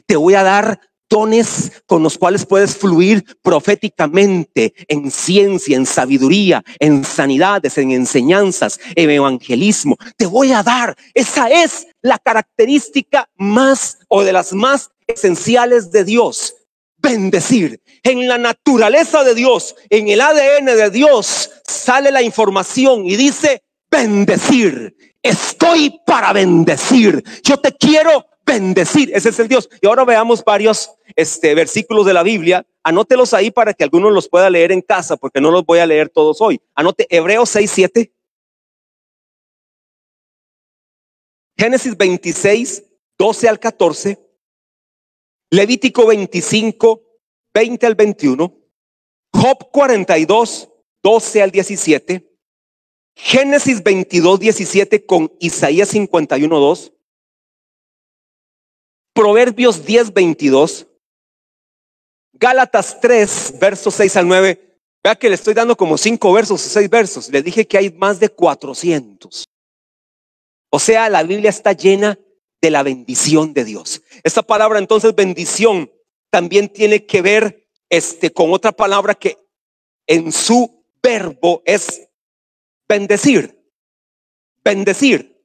te 0.05 0.17
voy 0.17 0.35
a 0.35 0.43
dar 0.43 0.81
dones 1.09 1.83
con 1.87 2.03
los 2.03 2.17
cuales 2.17 2.45
puedes 2.45 2.77
fluir 2.77 3.25
proféticamente 3.41 4.73
en 4.87 5.09
ciencia, 5.11 5.75
en 5.75 5.85
sabiduría, 5.85 6.63
en 6.79 7.03
sanidades, 7.03 7.77
en 7.77 7.91
enseñanzas, 7.91 8.79
en 8.95 9.09
evangelismo. 9.09 9.97
Te 10.15 10.25
voy 10.25 10.51
a 10.51 10.63
dar. 10.63 10.95
Esa 11.13 11.49
es 11.49 11.87
la 12.01 12.19
característica 12.19 13.29
más 13.35 13.97
o 14.07 14.23
de 14.23 14.33
las 14.33 14.53
más 14.53 14.91
esenciales 15.07 15.91
de 15.91 16.03
Dios. 16.03 16.55
Bendecir. 16.97 17.81
En 18.03 18.27
la 18.27 18.37
naturaleza 18.37 19.23
de 19.23 19.33
Dios, 19.33 19.75
en 19.89 20.09
el 20.09 20.21
ADN 20.21 20.65
de 20.65 20.89
Dios, 20.89 21.49
sale 21.65 22.11
la 22.11 22.21
información 22.21 23.05
y 23.05 23.15
dice 23.15 23.63
bendecir. 23.89 24.95
Estoy 25.21 25.99
para 26.05 26.31
bendecir. 26.33 27.23
Yo 27.43 27.57
te 27.57 27.73
quiero 27.73 28.25
bendecir. 28.49 29.11
Ese 29.13 29.29
es 29.29 29.39
el 29.39 29.47
Dios. 29.47 29.69
Y 29.81 29.87
ahora 29.87 30.03
veamos 30.03 30.43
varios 30.43 30.91
este, 31.15 31.53
versículos 31.53 32.05
de 32.05 32.13
la 32.13 32.23
Biblia. 32.23 32.65
Anótelos 32.83 33.33
ahí 33.33 33.51
para 33.51 33.73
que 33.73 33.83
algunos 33.83 34.11
los 34.11 34.27
pueda 34.27 34.49
leer 34.49 34.71
en 34.71 34.81
casa, 34.81 35.17
porque 35.17 35.39
no 35.39 35.51
los 35.51 35.65
voy 35.65 35.79
a 35.79 35.85
leer 35.85 36.09
todos 36.09 36.41
hoy. 36.41 36.59
Anote 36.75 37.05
Hebreos 37.09 37.49
6, 37.49 37.71
7. 37.71 38.11
Génesis 41.57 41.95
26, 41.95 42.83
12 43.17 43.49
al 43.49 43.59
14. 43.59 44.19
Levítico 45.51 46.07
25, 46.07 47.01
20 47.53 47.85
al 47.85 47.95
21. 47.95 48.57
Job 49.31 49.71
42, 49.71 50.69
12 51.03 51.41
al 51.43 51.51
17. 51.51 52.25
Génesis 53.15 53.83
22, 53.83 54.39
17 54.39 55.05
con 55.05 55.31
Isaías 55.39 55.89
51, 55.89 56.59
2. 56.59 56.93
Proverbios 59.19 59.85
10, 59.85 60.13
22. 60.13 60.87
Gálatas 62.31 63.01
3, 63.01 63.55
versos 63.59 63.93
6 63.95 64.15
al 64.15 64.29
9. 64.29 64.79
Vea 65.03 65.15
que 65.17 65.27
le 65.27 65.35
estoy 65.35 65.53
dando 65.53 65.75
como 65.75 65.97
cinco 65.97 66.31
versos 66.31 66.65
o 66.65 66.69
seis 66.69 66.89
versos. 66.89 67.27
Le 67.27 67.43
dije 67.43 67.67
que 67.67 67.77
hay 67.77 67.91
más 67.91 68.21
de 68.21 68.29
400. 68.29 69.43
O 70.69 70.79
sea, 70.79 71.09
la 71.09 71.23
Biblia 71.23 71.49
está 71.49 71.73
llena 71.73 72.17
de 72.61 72.71
la 72.71 72.81
bendición 72.81 73.53
de 73.53 73.65
Dios. 73.65 74.01
Esta 74.23 74.41
palabra 74.41 74.79
entonces 74.79 75.13
bendición 75.13 75.91
también 76.29 76.69
tiene 76.69 77.05
que 77.05 77.21
ver 77.21 77.67
este 77.89 78.31
con 78.31 78.53
otra 78.53 78.71
palabra 78.71 79.15
que 79.15 79.37
en 80.07 80.31
su 80.31 80.85
verbo 81.03 81.61
es 81.65 82.07
bendecir. 82.87 83.69
Bendecir. 84.63 85.43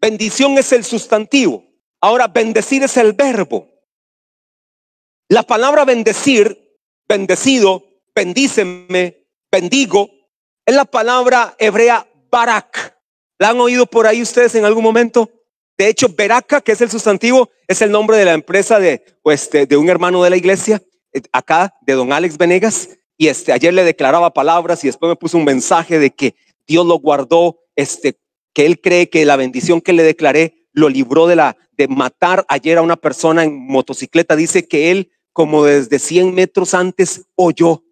Bendición 0.00 0.56
es 0.56 0.72
el 0.72 0.84
sustantivo. 0.84 1.69
Ahora, 2.00 2.28
bendecir 2.28 2.82
es 2.82 2.96
el 2.96 3.12
verbo. 3.12 3.68
La 5.28 5.42
palabra 5.42 5.84
bendecir, 5.84 6.78
bendecido, 7.08 7.84
bendíceme, 8.14 9.26
bendigo, 9.50 10.10
es 10.64 10.74
la 10.74 10.84
palabra 10.84 11.54
hebrea 11.58 12.06
barak. 12.30 12.98
¿La 13.38 13.50
han 13.50 13.60
oído 13.60 13.86
por 13.86 14.06
ahí 14.06 14.22
ustedes 14.22 14.54
en 14.54 14.64
algún 14.64 14.82
momento? 14.82 15.30
De 15.76 15.88
hecho, 15.88 16.08
Beraka, 16.08 16.60
que 16.60 16.72
es 16.72 16.80
el 16.80 16.90
sustantivo, 16.90 17.48
es 17.66 17.80
el 17.80 17.90
nombre 17.90 18.16
de 18.16 18.24
la 18.24 18.34
empresa 18.34 18.78
de, 18.78 19.02
pues, 19.22 19.50
de, 19.50 19.76
un 19.76 19.88
hermano 19.88 20.22
de 20.22 20.30
la 20.30 20.36
iglesia, 20.36 20.82
eh, 21.12 21.22
acá, 21.32 21.74
de 21.82 21.94
don 21.94 22.12
Alex 22.12 22.36
Venegas. 22.36 22.90
Y 23.16 23.28
este, 23.28 23.52
ayer 23.52 23.72
le 23.72 23.84
declaraba 23.84 24.34
palabras 24.34 24.84
y 24.84 24.88
después 24.88 25.08
me 25.08 25.16
puso 25.16 25.38
un 25.38 25.44
mensaje 25.44 25.98
de 25.98 26.10
que 26.10 26.34
Dios 26.66 26.84
lo 26.86 26.98
guardó, 26.98 27.60
este, 27.76 28.18
que 28.52 28.66
él 28.66 28.80
cree 28.80 29.08
que 29.08 29.24
la 29.24 29.36
bendición 29.36 29.80
que 29.80 29.92
le 29.92 30.02
declaré 30.02 30.59
lo 30.72 30.88
libró 30.88 31.26
de 31.26 31.36
la, 31.36 31.56
de 31.76 31.88
matar 31.88 32.44
ayer 32.48 32.78
a 32.78 32.82
una 32.82 32.96
persona 32.96 33.44
en 33.44 33.66
motocicleta. 33.66 34.36
Dice 34.36 34.68
que 34.68 34.90
él, 34.90 35.10
como 35.32 35.64
desde 35.64 35.98
100 35.98 36.34
metros 36.34 36.74
antes, 36.74 37.26
oyó 37.34 37.84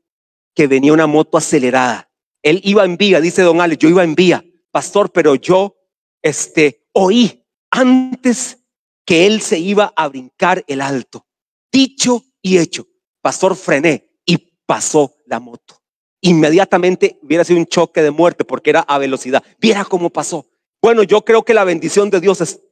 que 0.54 0.66
venía 0.66 0.92
una 0.92 1.06
moto 1.06 1.38
acelerada. 1.38 2.11
Él 2.42 2.61
iba 2.64 2.85
en 2.85 2.97
vía, 2.97 3.20
dice 3.20 3.42
don 3.42 3.61
Alex, 3.61 3.78
yo 3.80 3.88
iba 3.88 4.04
en 4.04 4.14
vía, 4.14 4.44
pastor, 4.70 5.11
pero 5.11 5.35
yo, 5.35 5.76
este, 6.23 6.87
oí 6.92 7.44
antes 7.70 8.58
que 9.04 9.26
él 9.26 9.40
se 9.40 9.58
iba 9.58 9.92
a 9.97 10.08
brincar 10.08 10.64
el 10.66 10.80
alto. 10.80 11.26
Dicho 11.73 12.25
y 12.42 12.58
hecho, 12.58 12.87
pastor 13.20 13.56
frené 13.56 14.11
y 14.25 14.37
pasó 14.66 15.14
la 15.26 15.40
moto. 15.40 15.80
Inmediatamente 16.20 17.18
hubiera 17.23 17.44
sido 17.44 17.58
un 17.58 17.66
choque 17.66 18.02
de 18.02 18.11
muerte 18.11 18.44
porque 18.44 18.70
era 18.70 18.80
a 18.80 18.99
velocidad. 18.99 19.42
Viera 19.61 19.85
cómo 19.85 20.11
pasó. 20.11 20.47
Bueno, 20.82 21.02
yo 21.02 21.25
creo 21.25 21.44
que 21.44 21.54
la 21.54 21.64
bendición 21.64 22.11
de 22.11 22.20
Dios 22.20 22.40
está, 22.40 22.67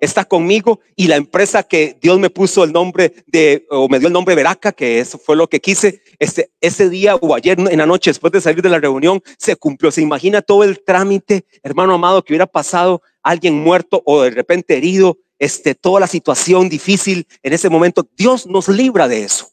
está 0.00 0.24
conmigo 0.24 0.80
y 0.96 1.06
la 1.08 1.16
empresa 1.16 1.62
que 1.62 1.98
Dios 2.00 2.18
me 2.18 2.30
puso 2.30 2.64
el 2.64 2.72
nombre 2.72 3.14
de, 3.26 3.66
o 3.70 3.88
me 3.88 3.98
dio 3.98 4.08
el 4.08 4.12
nombre 4.12 4.34
Veraca, 4.34 4.72
que 4.72 5.00
eso 5.00 5.18
fue 5.18 5.36
lo 5.36 5.48
que 5.48 5.60
quise, 5.60 6.02
este, 6.18 6.50
ese 6.60 6.88
día 6.88 7.16
o 7.16 7.34
ayer 7.34 7.58
en 7.58 7.78
la 7.78 7.86
noche 7.86 8.10
después 8.10 8.32
de 8.32 8.40
salir 8.40 8.62
de 8.62 8.68
la 8.68 8.80
reunión, 8.80 9.22
se 9.38 9.56
cumplió. 9.56 9.90
Se 9.90 10.02
imagina 10.02 10.42
todo 10.42 10.64
el 10.64 10.82
trámite, 10.84 11.46
hermano 11.62 11.94
amado, 11.94 12.22
que 12.22 12.32
hubiera 12.32 12.46
pasado 12.46 13.02
alguien 13.22 13.54
muerto 13.54 14.02
o 14.04 14.22
de 14.22 14.30
repente 14.30 14.76
herido, 14.76 15.18
este, 15.38 15.74
toda 15.74 16.00
la 16.00 16.06
situación 16.06 16.68
difícil 16.68 17.26
en 17.42 17.52
ese 17.52 17.68
momento. 17.68 18.08
Dios 18.16 18.46
nos 18.46 18.68
libra 18.68 19.08
de 19.08 19.24
eso. 19.24 19.48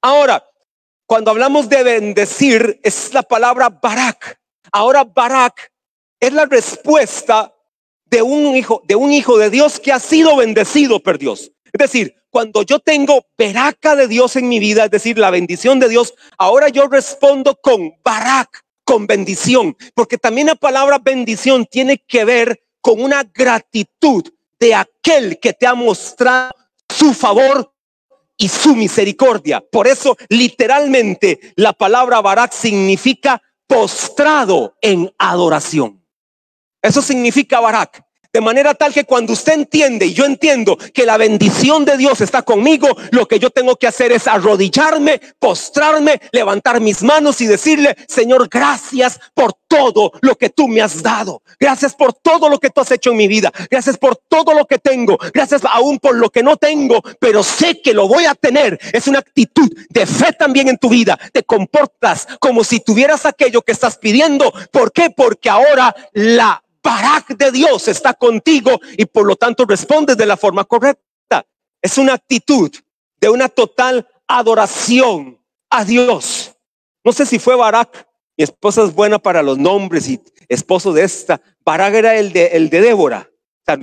Ahora, 0.00 0.44
cuando 1.06 1.30
hablamos 1.30 1.68
de 1.68 1.82
bendecir, 1.82 2.80
es 2.82 3.12
la 3.12 3.22
palabra 3.22 3.68
Barak. 3.68 4.40
Ahora 4.72 5.04
Barak 5.04 5.72
es 6.18 6.32
la 6.32 6.46
respuesta 6.46 7.53
de 8.06 8.22
un 8.22 8.56
hijo, 8.56 8.82
de 8.86 8.96
un 8.96 9.12
hijo 9.12 9.38
de 9.38 9.50
Dios 9.50 9.80
que 9.80 9.92
ha 9.92 10.00
sido 10.00 10.36
bendecido 10.36 11.00
por 11.00 11.18
Dios. 11.18 11.52
Es 11.72 11.78
decir, 11.78 12.14
cuando 12.30 12.62
yo 12.62 12.80
tengo 12.80 13.26
Baraca 13.38 13.94
de 13.96 14.08
Dios 14.08 14.36
en 14.36 14.48
mi 14.48 14.58
vida, 14.58 14.84
es 14.84 14.90
decir, 14.90 15.18
la 15.18 15.30
bendición 15.30 15.80
de 15.80 15.88
Dios, 15.88 16.14
ahora 16.38 16.68
yo 16.68 16.88
respondo 16.88 17.56
con 17.60 17.94
Barak, 18.04 18.64
con 18.84 19.06
bendición, 19.06 19.76
porque 19.94 20.18
también 20.18 20.48
la 20.48 20.54
palabra 20.54 20.98
bendición 20.98 21.66
tiene 21.66 21.98
que 21.98 22.24
ver 22.24 22.60
con 22.80 23.00
una 23.00 23.22
gratitud 23.22 24.24
de 24.58 24.74
aquel 24.74 25.38
que 25.40 25.52
te 25.52 25.66
ha 25.66 25.74
mostrado 25.74 26.52
su 26.88 27.14
favor 27.14 27.72
y 28.36 28.48
su 28.48 28.76
misericordia. 28.76 29.60
Por 29.60 29.86
eso 29.86 30.16
literalmente 30.28 31.40
la 31.56 31.72
palabra 31.72 32.20
Barak 32.20 32.52
significa 32.52 33.40
postrado 33.66 34.76
en 34.80 35.12
adoración. 35.18 36.03
Eso 36.84 37.00
significa 37.00 37.60
Barak. 37.60 38.04
De 38.34 38.40
manera 38.40 38.74
tal 38.74 38.92
que 38.92 39.04
cuando 39.04 39.32
usted 39.32 39.52
entiende 39.52 40.06
y 40.06 40.12
yo 40.12 40.24
entiendo 40.24 40.76
que 40.92 41.06
la 41.06 41.16
bendición 41.16 41.84
de 41.84 41.96
Dios 41.96 42.20
está 42.20 42.42
conmigo, 42.42 42.88
lo 43.12 43.28
que 43.28 43.38
yo 43.38 43.48
tengo 43.48 43.76
que 43.76 43.86
hacer 43.86 44.10
es 44.10 44.26
arrodillarme, 44.26 45.20
postrarme, 45.38 46.20
levantar 46.32 46.80
mis 46.80 47.04
manos 47.04 47.40
y 47.40 47.46
decirle, 47.46 47.96
Señor, 48.08 48.48
gracias 48.50 49.20
por 49.34 49.52
todo 49.68 50.10
lo 50.20 50.34
que 50.34 50.50
tú 50.50 50.66
me 50.66 50.82
has 50.82 51.00
dado. 51.00 51.42
Gracias 51.60 51.94
por 51.94 52.12
todo 52.12 52.48
lo 52.48 52.58
que 52.58 52.70
tú 52.70 52.80
has 52.80 52.90
hecho 52.90 53.12
en 53.12 53.18
mi 53.18 53.28
vida. 53.28 53.52
Gracias 53.70 53.96
por 53.96 54.16
todo 54.16 54.52
lo 54.52 54.66
que 54.66 54.78
tengo. 54.78 55.16
Gracias 55.32 55.62
aún 55.70 56.00
por 56.00 56.16
lo 56.16 56.28
que 56.28 56.42
no 56.42 56.56
tengo, 56.56 57.02
pero 57.20 57.44
sé 57.44 57.80
que 57.80 57.94
lo 57.94 58.08
voy 58.08 58.24
a 58.24 58.34
tener. 58.34 58.80
Es 58.92 59.06
una 59.06 59.20
actitud 59.20 59.70
de 59.90 60.06
fe 60.06 60.32
también 60.32 60.68
en 60.68 60.78
tu 60.78 60.88
vida. 60.88 61.16
Te 61.32 61.44
comportas 61.44 62.26
como 62.40 62.64
si 62.64 62.80
tuvieras 62.80 63.26
aquello 63.26 63.62
que 63.62 63.70
estás 63.70 63.96
pidiendo. 63.96 64.52
¿Por 64.72 64.90
qué? 64.90 65.10
Porque 65.10 65.48
ahora 65.48 65.94
la 66.12 66.63
Barak 66.84 67.28
de 67.38 67.50
Dios 67.50 67.88
está 67.88 68.12
contigo 68.12 68.78
y 68.98 69.06
por 69.06 69.24
lo 69.24 69.36
tanto 69.36 69.64
respondes 69.64 70.18
de 70.18 70.26
la 70.26 70.36
forma 70.36 70.64
correcta. 70.64 71.46
Es 71.80 71.96
una 71.96 72.12
actitud 72.12 72.70
de 73.18 73.30
una 73.30 73.48
total 73.48 74.06
adoración 74.28 75.40
a 75.70 75.82
Dios. 75.82 76.54
No 77.02 77.12
sé 77.12 77.24
si 77.24 77.38
fue 77.38 77.56
Barak, 77.56 78.06
mi 78.36 78.44
esposa 78.44 78.84
es 78.84 78.94
buena 78.94 79.18
para 79.18 79.42
los 79.42 79.56
nombres 79.56 80.08
y 80.08 80.20
esposo 80.48 80.92
de 80.92 81.04
esta. 81.04 81.40
Barak 81.64 81.94
era 81.94 82.16
el 82.16 82.34
de, 82.34 82.48
el 82.48 82.68
de 82.68 82.82
Débora. 82.82 83.30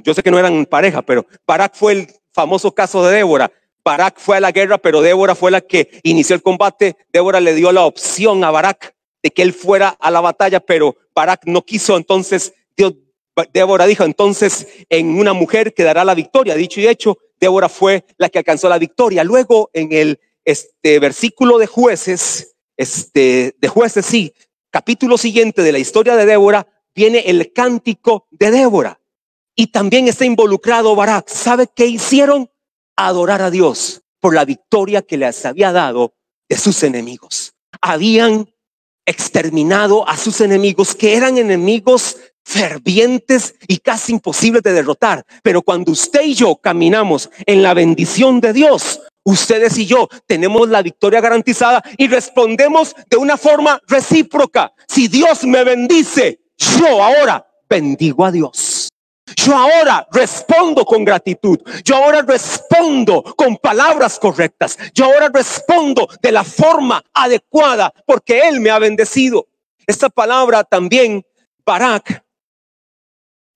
yo 0.03 0.13
sé 0.13 0.21
que 0.21 0.29
no 0.29 0.37
eran 0.37 0.67
pareja, 0.67 1.01
pero 1.01 1.25
Barak 1.47 1.73
fue 1.73 1.93
el 1.93 2.07
famoso 2.31 2.75
caso 2.75 3.03
de 3.03 3.15
Débora. 3.15 3.51
Barak 3.83 4.19
fue 4.19 4.37
a 4.37 4.39
la 4.39 4.51
guerra, 4.51 4.77
pero 4.77 5.01
Débora 5.01 5.33
fue 5.33 5.49
la 5.49 5.61
que 5.61 5.99
inició 6.03 6.35
el 6.35 6.43
combate. 6.43 6.97
Débora 7.11 7.39
le 7.39 7.55
dio 7.55 7.71
la 7.71 7.83
opción 7.83 8.43
a 8.43 8.51
Barak 8.51 8.95
de 9.23 9.31
que 9.31 9.41
él 9.41 9.53
fuera 9.53 9.89
a 9.89 10.11
la 10.11 10.21
batalla, 10.21 10.59
pero 10.59 10.95
Barak 11.15 11.45
no 11.45 11.63
quiso. 11.63 11.97
Entonces 11.97 12.53
Dios, 12.75 12.93
Débora 13.53 13.85
dijo, 13.85 14.03
entonces 14.03 14.67
en 14.89 15.17
una 15.19 15.33
mujer 15.33 15.73
quedará 15.73 16.03
la 16.03 16.15
victoria. 16.15 16.55
Dicho 16.55 16.79
y 16.79 16.87
hecho, 16.87 17.17
Débora 17.39 17.69
fue 17.69 18.05
la 18.17 18.29
que 18.29 18.39
alcanzó 18.39 18.69
la 18.69 18.77
victoria. 18.77 19.23
Luego 19.23 19.69
en 19.73 19.91
el 19.91 20.19
este, 20.45 20.99
versículo 20.99 21.57
de 21.57 21.67
jueces, 21.67 22.55
este, 22.77 23.55
de 23.59 23.67
jueces 23.67 24.05
sí, 24.05 24.33
capítulo 24.69 25.17
siguiente 25.17 25.61
de 25.61 25.71
la 25.71 25.79
historia 25.79 26.15
de 26.15 26.25
Débora, 26.25 26.67
viene 26.95 27.19
el 27.19 27.51
cántico 27.53 28.27
de 28.31 28.51
Débora. 28.51 28.99
Y 29.55 29.67
también 29.67 30.07
está 30.07 30.25
involucrado 30.25 30.95
Barak. 30.95 31.29
¿Sabe 31.29 31.67
qué 31.73 31.85
hicieron? 31.85 32.49
Adorar 32.95 33.41
a 33.41 33.51
Dios 33.51 34.01
por 34.19 34.33
la 34.33 34.45
victoria 34.45 35.01
que 35.01 35.17
les 35.17 35.45
había 35.45 35.71
dado 35.71 36.13
de 36.47 36.57
sus 36.57 36.83
enemigos. 36.83 37.53
Habían 37.81 38.53
exterminado 39.05 40.07
a 40.07 40.15
sus 40.15 40.41
enemigos, 40.41 40.93
que 40.93 41.15
eran 41.15 41.37
enemigos 41.37 42.17
fervientes 42.43 43.55
y 43.67 43.77
casi 43.77 44.13
imposibles 44.13 44.63
de 44.63 44.73
derrotar. 44.73 45.25
Pero 45.43 45.61
cuando 45.61 45.91
usted 45.91 46.23
y 46.23 46.33
yo 46.33 46.55
caminamos 46.57 47.29
en 47.45 47.63
la 47.63 47.73
bendición 47.73 48.41
de 48.41 48.53
Dios, 48.53 49.01
ustedes 49.23 49.77
y 49.77 49.85
yo 49.85 50.07
tenemos 50.25 50.69
la 50.69 50.81
victoria 50.81 51.21
garantizada 51.21 51.83
y 51.97 52.07
respondemos 52.07 52.95
de 53.09 53.17
una 53.17 53.37
forma 53.37 53.79
recíproca. 53.87 54.73
Si 54.87 55.07
Dios 55.07 55.43
me 55.43 55.63
bendice, 55.63 56.39
yo 56.57 57.03
ahora 57.03 57.45
bendigo 57.69 58.25
a 58.25 58.31
Dios. 58.31 58.89
Yo 59.35 59.55
ahora 59.55 60.07
respondo 60.11 60.83
con 60.83 61.05
gratitud. 61.05 61.59
Yo 61.83 61.95
ahora 61.95 62.21
respondo 62.21 63.23
con 63.23 63.57
palabras 63.57 64.19
correctas. 64.19 64.77
Yo 64.93 65.05
ahora 65.05 65.29
respondo 65.33 66.07
de 66.21 66.31
la 66.31 66.43
forma 66.43 67.01
adecuada 67.13 67.93
porque 68.05 68.47
Él 68.47 68.59
me 68.59 68.69
ha 68.69 68.79
bendecido. 68.79 69.47
Esta 69.87 70.09
palabra 70.09 70.63
también, 70.63 71.25
Barak, 71.65 72.23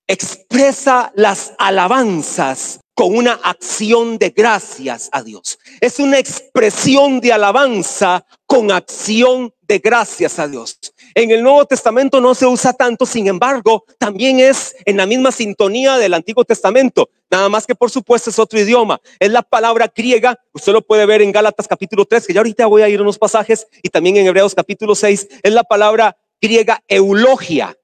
expresa 0.07 1.11
las 1.15 1.53
alabanzas 1.57 2.79
con 2.95 3.15
una 3.15 3.33
acción 3.43 4.17
de 4.17 4.29
gracias 4.29 5.09
a 5.11 5.21
Dios. 5.21 5.59
Es 5.81 5.99
una 5.99 6.17
expresión 6.17 7.19
de 7.19 7.33
alabanza 7.33 8.25
con 8.45 8.71
acción 8.71 9.53
de 9.63 9.79
gracias 9.79 10.39
a 10.39 10.47
Dios. 10.47 10.79
En 11.13 11.31
el 11.31 11.43
Nuevo 11.43 11.65
Testamento 11.65 12.21
no 12.21 12.33
se 12.33 12.45
usa 12.45 12.71
tanto, 12.71 13.05
sin 13.05 13.27
embargo, 13.27 13.83
también 13.97 14.39
es 14.39 14.75
en 14.85 14.95
la 14.97 15.05
misma 15.05 15.31
sintonía 15.31 15.97
del 15.97 16.13
Antiguo 16.13 16.45
Testamento, 16.45 17.09
nada 17.29 17.49
más 17.49 17.65
que 17.65 17.75
por 17.75 17.91
supuesto 17.91 18.29
es 18.29 18.39
otro 18.39 18.59
idioma. 18.59 19.01
Es 19.19 19.31
la 19.31 19.41
palabra 19.41 19.91
griega, 19.93 20.39
usted 20.53 20.71
lo 20.71 20.81
puede 20.81 21.05
ver 21.05 21.21
en 21.21 21.33
Gálatas 21.33 21.67
capítulo 21.67 22.05
3, 22.05 22.27
que 22.27 22.33
ya 22.33 22.39
ahorita 22.39 22.65
voy 22.67 22.81
a 22.81 22.89
ir 22.89 23.01
unos 23.01 23.17
pasajes, 23.17 23.67
y 23.83 23.89
también 23.89 24.15
en 24.17 24.27
Hebreos 24.27 24.55
capítulo 24.55 24.95
6, 24.95 25.27
es 25.43 25.53
la 25.53 25.63
palabra 25.63 26.15
griega 26.39 26.81
eulogia, 26.87 27.77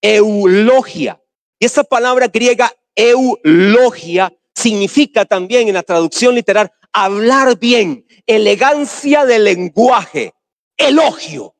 eulogia. 0.00 1.20
Y 1.64 1.66
esa 1.66 1.82
palabra 1.82 2.28
griega 2.28 2.70
eulogia 2.94 4.30
significa 4.54 5.24
también 5.24 5.66
en 5.66 5.72
la 5.72 5.82
traducción 5.82 6.34
literal 6.34 6.70
hablar 6.92 7.58
bien, 7.58 8.06
elegancia 8.26 9.24
de 9.24 9.38
lenguaje, 9.38 10.34
elogio. 10.76 11.56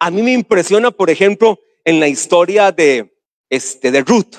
A 0.00 0.10
mí 0.10 0.20
me 0.20 0.32
impresiona, 0.32 0.90
por 0.90 1.10
ejemplo, 1.10 1.60
en 1.84 2.00
la 2.00 2.08
historia 2.08 2.72
de, 2.72 3.16
este, 3.48 3.92
de 3.92 4.00
Ruth. 4.00 4.34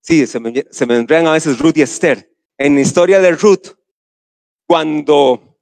Sí, 0.00 0.26
se 0.26 0.40
me, 0.40 0.64
se 0.68 0.84
me 0.84 0.96
a 0.96 1.30
veces 1.30 1.60
Ruth 1.60 1.76
y 1.76 1.82
Esther. 1.82 2.28
En 2.58 2.74
la 2.74 2.80
historia 2.80 3.20
de 3.20 3.30
Ruth, 3.30 3.76
cuando 4.66 5.56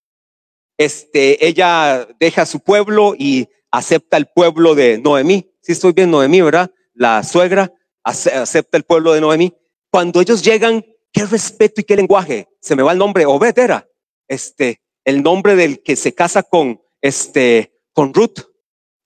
este, 0.79 1.47
ella 1.47 2.09
deja 2.19 2.47
su 2.47 2.61
pueblo 2.61 3.15
y 3.15 3.47
acepta 3.71 4.17
el 4.17 4.25
pueblo 4.25 4.75
de 4.75 4.97
Noemí. 4.97 5.53
Sí, 5.61 5.73
estoy 5.73 5.93
bien, 5.93 6.11
Noemí, 6.11 6.41
¿verdad? 6.41 6.71
La 6.95 7.23
suegra 7.23 7.73
acepta 8.03 8.77
el 8.77 8.85
pueblo 8.85 9.13
de 9.13 9.21
Noemí. 9.21 9.55
Cuando 9.91 10.21
ellos 10.21 10.43
llegan, 10.43 10.85
qué 11.13 11.27
respeto 11.27 11.81
y 11.81 11.85
qué 11.85 11.97
lenguaje. 11.97 12.49
Se 12.61 12.77
me 12.77 12.83
va 12.83 12.93
el 12.93 12.99
nombre, 12.99 13.27
Obed 13.27 13.59
era, 13.59 13.89
este, 14.29 14.81
el 15.05 15.23
nombre 15.23 15.57
del 15.57 15.83
que 15.83 15.97
se 15.97 16.15
casa 16.15 16.43
con, 16.43 16.81
este, 17.01 17.81
con 17.93 18.13
Ruth. 18.13 18.41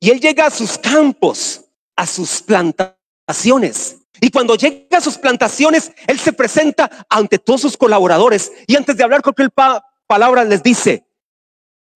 Y 0.00 0.10
él 0.10 0.20
llega 0.20 0.46
a 0.46 0.50
sus 0.50 0.78
campos, 0.78 1.64
a 1.96 2.06
sus 2.06 2.42
plantaciones. 2.42 3.96
Y 4.20 4.30
cuando 4.30 4.56
llega 4.56 4.98
a 4.98 5.00
sus 5.00 5.18
plantaciones, 5.18 5.92
él 6.06 6.18
se 6.18 6.32
presenta 6.32 7.06
ante 7.08 7.38
todos 7.38 7.60
sus 7.60 7.76
colaboradores. 7.76 8.52
Y 8.66 8.76
antes 8.76 8.96
de 8.96 9.04
hablar 9.04 9.22
con 9.22 9.34
él 9.38 9.50
palabra 10.06 10.44
les 10.44 10.62
dice, 10.62 11.06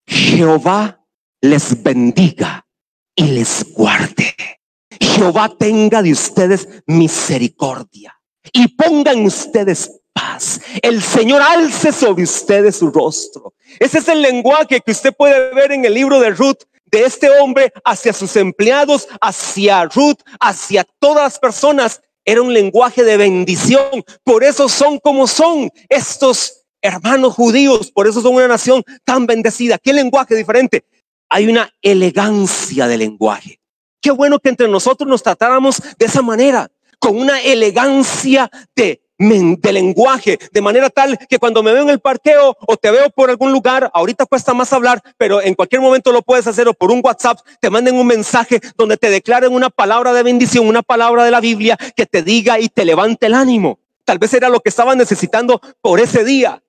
Jehová 0.06 1.04
les 1.40 1.82
bendiga 1.82 2.66
y 3.14 3.24
les 3.24 3.72
guarde. 3.72 4.34
Jehová 5.14 5.54
tenga 5.58 6.00
de 6.02 6.12
ustedes 6.12 6.66
misericordia 6.86 8.18
y 8.50 8.68
pongan 8.68 9.26
ustedes 9.26 10.00
paz. 10.14 10.60
El 10.80 11.02
Señor 11.02 11.42
alce 11.42 11.92
sobre 11.92 12.22
ustedes 12.22 12.76
su 12.76 12.90
rostro. 12.90 13.52
Ese 13.78 13.98
es 13.98 14.08
el 14.08 14.22
lenguaje 14.22 14.80
que 14.80 14.92
usted 14.92 15.14
puede 15.14 15.52
ver 15.52 15.72
en 15.72 15.84
el 15.84 15.92
libro 15.92 16.18
de 16.18 16.30
Ruth 16.30 16.62
de 16.86 17.04
este 17.04 17.28
hombre 17.28 17.72
hacia 17.84 18.14
sus 18.14 18.36
empleados, 18.36 19.06
hacia 19.20 19.84
Ruth, 19.84 20.20
hacia 20.40 20.86
todas 20.98 21.24
las 21.24 21.38
personas. 21.38 22.00
Era 22.24 22.40
un 22.40 22.54
lenguaje 22.54 23.02
de 23.04 23.18
bendición. 23.18 24.04
Por 24.24 24.44
eso 24.44 24.66
son 24.68 24.98
como 24.98 25.26
son 25.26 25.70
estos 25.90 26.64
hermanos 26.80 27.34
judíos. 27.34 27.90
Por 27.92 28.08
eso 28.08 28.22
son 28.22 28.34
una 28.34 28.48
nación 28.48 28.82
tan 29.04 29.26
bendecida. 29.26 29.76
¿Qué 29.76 29.92
lenguaje 29.92 30.34
diferente? 30.36 30.84
Hay 31.28 31.48
una 31.48 31.70
elegancia 31.82 32.86
de 32.86 32.96
lenguaje. 32.96 33.61
Qué 34.02 34.10
bueno 34.10 34.40
que 34.40 34.48
entre 34.48 34.66
nosotros 34.66 35.08
nos 35.08 35.22
tratáramos 35.22 35.80
de 35.96 36.06
esa 36.06 36.22
manera 36.22 36.68
con 36.98 37.16
una 37.16 37.40
elegancia 37.40 38.50
de, 38.74 39.00
de 39.16 39.72
lenguaje, 39.72 40.40
de 40.50 40.60
manera 40.60 40.90
tal 40.90 41.16
que 41.28 41.38
cuando 41.38 41.62
me 41.62 41.72
veo 41.72 41.84
en 41.84 41.90
el 41.90 42.00
parqueo 42.00 42.56
o 42.66 42.76
te 42.76 42.90
veo 42.90 43.10
por 43.10 43.30
algún 43.30 43.52
lugar, 43.52 43.88
ahorita 43.94 44.26
cuesta 44.26 44.54
más 44.54 44.72
hablar, 44.72 45.00
pero 45.16 45.40
en 45.40 45.54
cualquier 45.54 45.80
momento 45.80 46.10
lo 46.10 46.22
puedes 46.22 46.48
hacer 46.48 46.66
o 46.66 46.74
por 46.74 46.90
un 46.90 47.00
WhatsApp, 47.02 47.38
te 47.60 47.70
manden 47.70 47.94
un 47.94 48.08
mensaje 48.08 48.60
donde 48.76 48.96
te 48.96 49.08
declaren 49.08 49.52
una 49.52 49.70
palabra 49.70 50.12
de 50.12 50.24
bendición, 50.24 50.66
una 50.66 50.82
palabra 50.82 51.24
de 51.24 51.30
la 51.30 51.40
Biblia 51.40 51.78
que 51.94 52.04
te 52.04 52.22
diga 52.22 52.58
y 52.58 52.68
te 52.68 52.84
levante 52.84 53.26
el 53.26 53.34
ánimo. 53.34 53.78
Tal 54.04 54.18
vez 54.18 54.34
era 54.34 54.48
lo 54.48 54.58
que 54.58 54.70
estaban 54.70 54.98
necesitando 54.98 55.60
por 55.80 56.00
ese 56.00 56.24
día. 56.24 56.60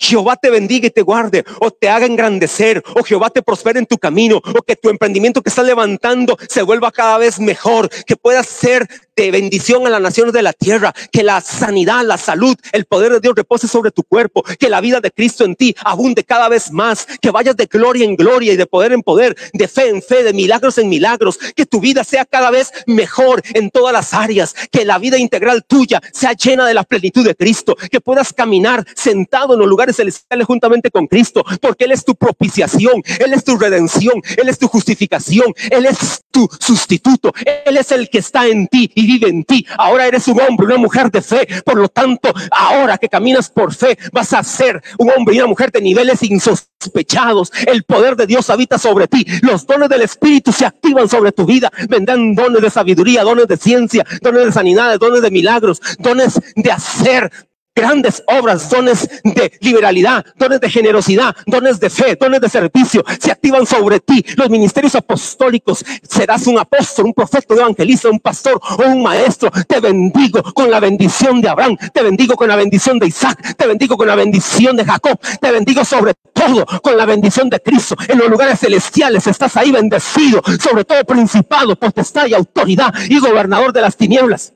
Jehová 0.00 0.36
te 0.36 0.48
bendiga 0.48 0.86
y 0.86 0.90
te 0.90 1.02
guarde, 1.02 1.44
o 1.60 1.70
te 1.70 1.90
haga 1.90 2.06
engrandecer, 2.06 2.82
o 2.94 3.04
Jehová 3.04 3.28
te 3.28 3.42
prospere 3.42 3.78
en 3.78 3.86
tu 3.86 3.98
camino, 3.98 4.38
o 4.38 4.62
que 4.62 4.74
tu 4.74 4.88
emprendimiento 4.88 5.42
que 5.42 5.50
estás 5.50 5.66
levantando 5.66 6.38
se 6.48 6.62
vuelva 6.62 6.90
cada 6.90 7.18
vez 7.18 7.38
mejor, 7.38 7.90
que 8.06 8.16
puedas 8.16 8.46
ser 8.46 8.88
de 9.14 9.30
bendición 9.30 9.86
a 9.86 9.90
las 9.90 10.00
naciones 10.00 10.32
de 10.32 10.40
la 10.40 10.54
tierra, 10.54 10.94
que 11.12 11.22
la 11.22 11.42
sanidad, 11.42 12.02
la 12.06 12.16
salud, 12.16 12.56
el 12.72 12.86
poder 12.86 13.12
de 13.12 13.20
Dios 13.20 13.34
repose 13.36 13.68
sobre 13.68 13.90
tu 13.90 14.02
cuerpo, 14.02 14.42
que 14.58 14.70
la 14.70 14.80
vida 14.80 15.00
de 15.00 15.10
Cristo 15.10 15.44
en 15.44 15.56
ti 15.56 15.76
abunde 15.84 16.24
cada 16.24 16.48
vez 16.48 16.72
más, 16.72 17.06
que 17.20 17.30
vayas 17.30 17.54
de 17.54 17.66
gloria 17.66 18.06
en 18.06 18.16
gloria 18.16 18.54
y 18.54 18.56
de 18.56 18.64
poder 18.64 18.92
en 18.92 19.02
poder, 19.02 19.36
de 19.52 19.68
fe 19.68 19.90
en 19.90 20.00
fe, 20.00 20.22
de 20.22 20.32
milagros 20.32 20.78
en 20.78 20.88
milagros, 20.88 21.38
que 21.54 21.66
tu 21.66 21.80
vida 21.80 22.02
sea 22.02 22.24
cada 22.24 22.50
vez 22.50 22.72
mejor 22.86 23.42
en 23.52 23.70
todas 23.70 23.92
las 23.92 24.14
áreas, 24.14 24.54
que 24.70 24.86
la 24.86 24.98
vida 24.98 25.18
integral 25.18 25.64
tuya 25.66 26.00
sea 26.14 26.32
llena 26.32 26.66
de 26.66 26.72
la 26.72 26.84
plenitud 26.84 27.22
de 27.22 27.34
Cristo, 27.34 27.76
que 27.90 28.00
puedas 28.00 28.32
caminar 28.32 28.86
sentado 28.94 29.52
en 29.52 29.60
los 29.60 29.68
lugares 29.68 29.89
celestiales 29.92 30.46
juntamente 30.46 30.90
con 30.90 31.06
Cristo, 31.06 31.44
porque 31.60 31.84
Él 31.84 31.92
es 31.92 32.04
tu 32.04 32.14
propiciación, 32.14 33.02
Él 33.18 33.32
es 33.32 33.44
tu 33.44 33.56
redención, 33.56 34.22
Él 34.36 34.48
es 34.48 34.58
tu 34.58 34.68
justificación, 34.68 35.52
Él 35.70 35.86
es 35.86 36.22
tu 36.30 36.48
sustituto, 36.58 37.32
Él 37.64 37.76
es 37.76 37.92
el 37.92 38.08
que 38.08 38.18
está 38.18 38.46
en 38.46 38.66
ti 38.68 38.90
y 38.94 39.06
vive 39.06 39.28
en 39.28 39.44
ti. 39.44 39.66
Ahora 39.76 40.06
eres 40.06 40.28
un 40.28 40.40
hombre, 40.40 40.66
una 40.66 40.76
mujer 40.76 41.10
de 41.10 41.22
fe, 41.22 41.46
por 41.64 41.76
lo 41.76 41.88
tanto, 41.88 42.32
ahora 42.50 42.98
que 42.98 43.08
caminas 43.08 43.50
por 43.50 43.74
fe, 43.74 43.98
vas 44.12 44.32
a 44.32 44.42
ser 44.42 44.82
un 44.98 45.10
hombre 45.10 45.34
y 45.34 45.38
una 45.38 45.48
mujer 45.48 45.70
de 45.70 45.80
niveles 45.80 46.22
insospechados. 46.22 47.52
El 47.66 47.84
poder 47.84 48.16
de 48.16 48.26
Dios 48.26 48.50
habita 48.50 48.78
sobre 48.78 49.08
ti, 49.08 49.24
los 49.42 49.66
dones 49.66 49.88
del 49.88 50.02
Espíritu 50.02 50.52
se 50.52 50.66
activan 50.66 51.08
sobre 51.08 51.32
tu 51.32 51.44
vida, 51.46 51.70
vendrán 51.88 52.34
dones 52.34 52.62
de 52.62 52.70
sabiduría, 52.70 53.22
dones 53.22 53.46
de 53.48 53.56
ciencia, 53.56 54.04
dones 54.20 54.46
de 54.46 54.52
sanidad, 54.52 54.98
dones 54.98 55.22
de 55.22 55.30
milagros, 55.30 55.80
dones 55.98 56.40
de 56.56 56.72
hacer 56.72 57.30
grandes 57.74 58.22
obras, 58.26 58.68
dones 58.68 59.08
de 59.24 59.52
liberalidad, 59.60 60.24
dones 60.36 60.60
de 60.60 60.70
generosidad, 60.70 61.34
dones 61.46 61.80
de 61.80 61.90
fe, 61.90 62.16
dones 62.16 62.40
de 62.40 62.48
servicio, 62.48 63.04
se 63.18 63.30
activan 63.30 63.66
sobre 63.66 64.00
ti. 64.00 64.24
Los 64.36 64.50
ministerios 64.50 64.94
apostólicos, 64.94 65.84
serás 66.02 66.46
un 66.46 66.58
apóstol, 66.58 67.06
un 67.06 67.14
profeta, 67.14 67.54
un 67.54 67.60
evangelista, 67.60 68.10
un 68.10 68.20
pastor 68.20 68.60
o 68.78 68.82
un 68.86 69.02
maestro. 69.02 69.50
Te 69.66 69.80
bendigo 69.80 70.42
con 70.54 70.70
la 70.70 70.80
bendición 70.80 71.40
de 71.40 71.48
Abraham, 71.48 71.76
te 71.92 72.02
bendigo 72.02 72.34
con 72.34 72.48
la 72.48 72.56
bendición 72.56 72.98
de 72.98 73.06
Isaac, 73.06 73.56
te 73.56 73.66
bendigo 73.66 73.96
con 73.96 74.08
la 74.08 74.14
bendición 74.14 74.76
de 74.76 74.84
Jacob, 74.84 75.18
te 75.40 75.50
bendigo 75.50 75.84
sobre 75.84 76.14
todo 76.32 76.66
con 76.82 76.96
la 76.96 77.06
bendición 77.06 77.48
de 77.48 77.60
Cristo. 77.60 77.96
En 78.08 78.18
los 78.18 78.28
lugares 78.28 78.60
celestiales 78.60 79.26
estás 79.26 79.56
ahí 79.56 79.70
bendecido, 79.70 80.42
sobre 80.62 80.84
todo 80.84 81.04
principado, 81.04 81.76
potestad 81.76 82.26
y 82.26 82.34
autoridad 82.34 82.92
y 83.08 83.18
gobernador 83.18 83.72
de 83.72 83.80
las 83.80 83.96
tinieblas. 83.96 84.54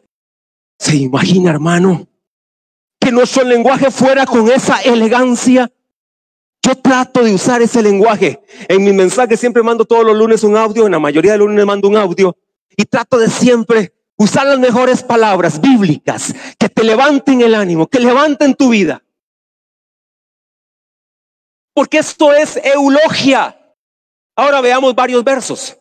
Se 0.78 0.96
imagina, 0.96 1.50
hermano, 1.50 2.08
que 3.04 3.12
nuestro 3.12 3.44
lenguaje 3.44 3.90
fuera 3.90 4.24
con 4.24 4.50
esa 4.50 4.80
elegancia. 4.80 5.70
Yo 6.62 6.74
trato 6.76 7.22
de 7.22 7.34
usar 7.34 7.60
ese 7.60 7.82
lenguaje. 7.82 8.40
En 8.66 8.82
mi 8.82 8.92
mensaje 8.92 9.36
siempre 9.36 9.62
mando 9.62 9.84
todos 9.84 10.04
los 10.04 10.16
lunes 10.16 10.42
un 10.42 10.56
audio, 10.56 10.86
en 10.86 10.92
la 10.92 10.98
mayoría 10.98 11.32
de 11.32 11.38
los 11.38 11.48
lunes 11.48 11.66
mando 11.66 11.88
un 11.88 11.96
audio 11.98 12.34
y 12.74 12.84
trato 12.86 13.18
de 13.18 13.28
siempre 13.28 13.92
usar 14.16 14.46
las 14.46 14.58
mejores 14.58 15.02
palabras 15.02 15.60
bíblicas 15.60 16.34
que 16.58 16.70
te 16.70 16.82
levanten 16.82 17.42
el 17.42 17.54
ánimo, 17.54 17.86
que 17.86 18.00
levanten 18.00 18.54
tu 18.54 18.70
vida. 18.70 19.02
Porque 21.74 21.98
esto 21.98 22.32
es 22.32 22.58
eulogia. 22.64 23.60
Ahora 24.34 24.62
veamos 24.62 24.94
varios 24.94 25.22
versos. 25.22 25.76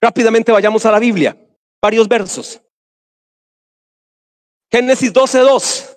Rápidamente 0.00 0.50
vayamos 0.50 0.84
a 0.84 0.90
la 0.90 0.98
Biblia. 0.98 1.36
Varios 1.80 2.08
versos. 2.08 2.60
Génesis 4.72 5.12
12:2. 5.12 5.95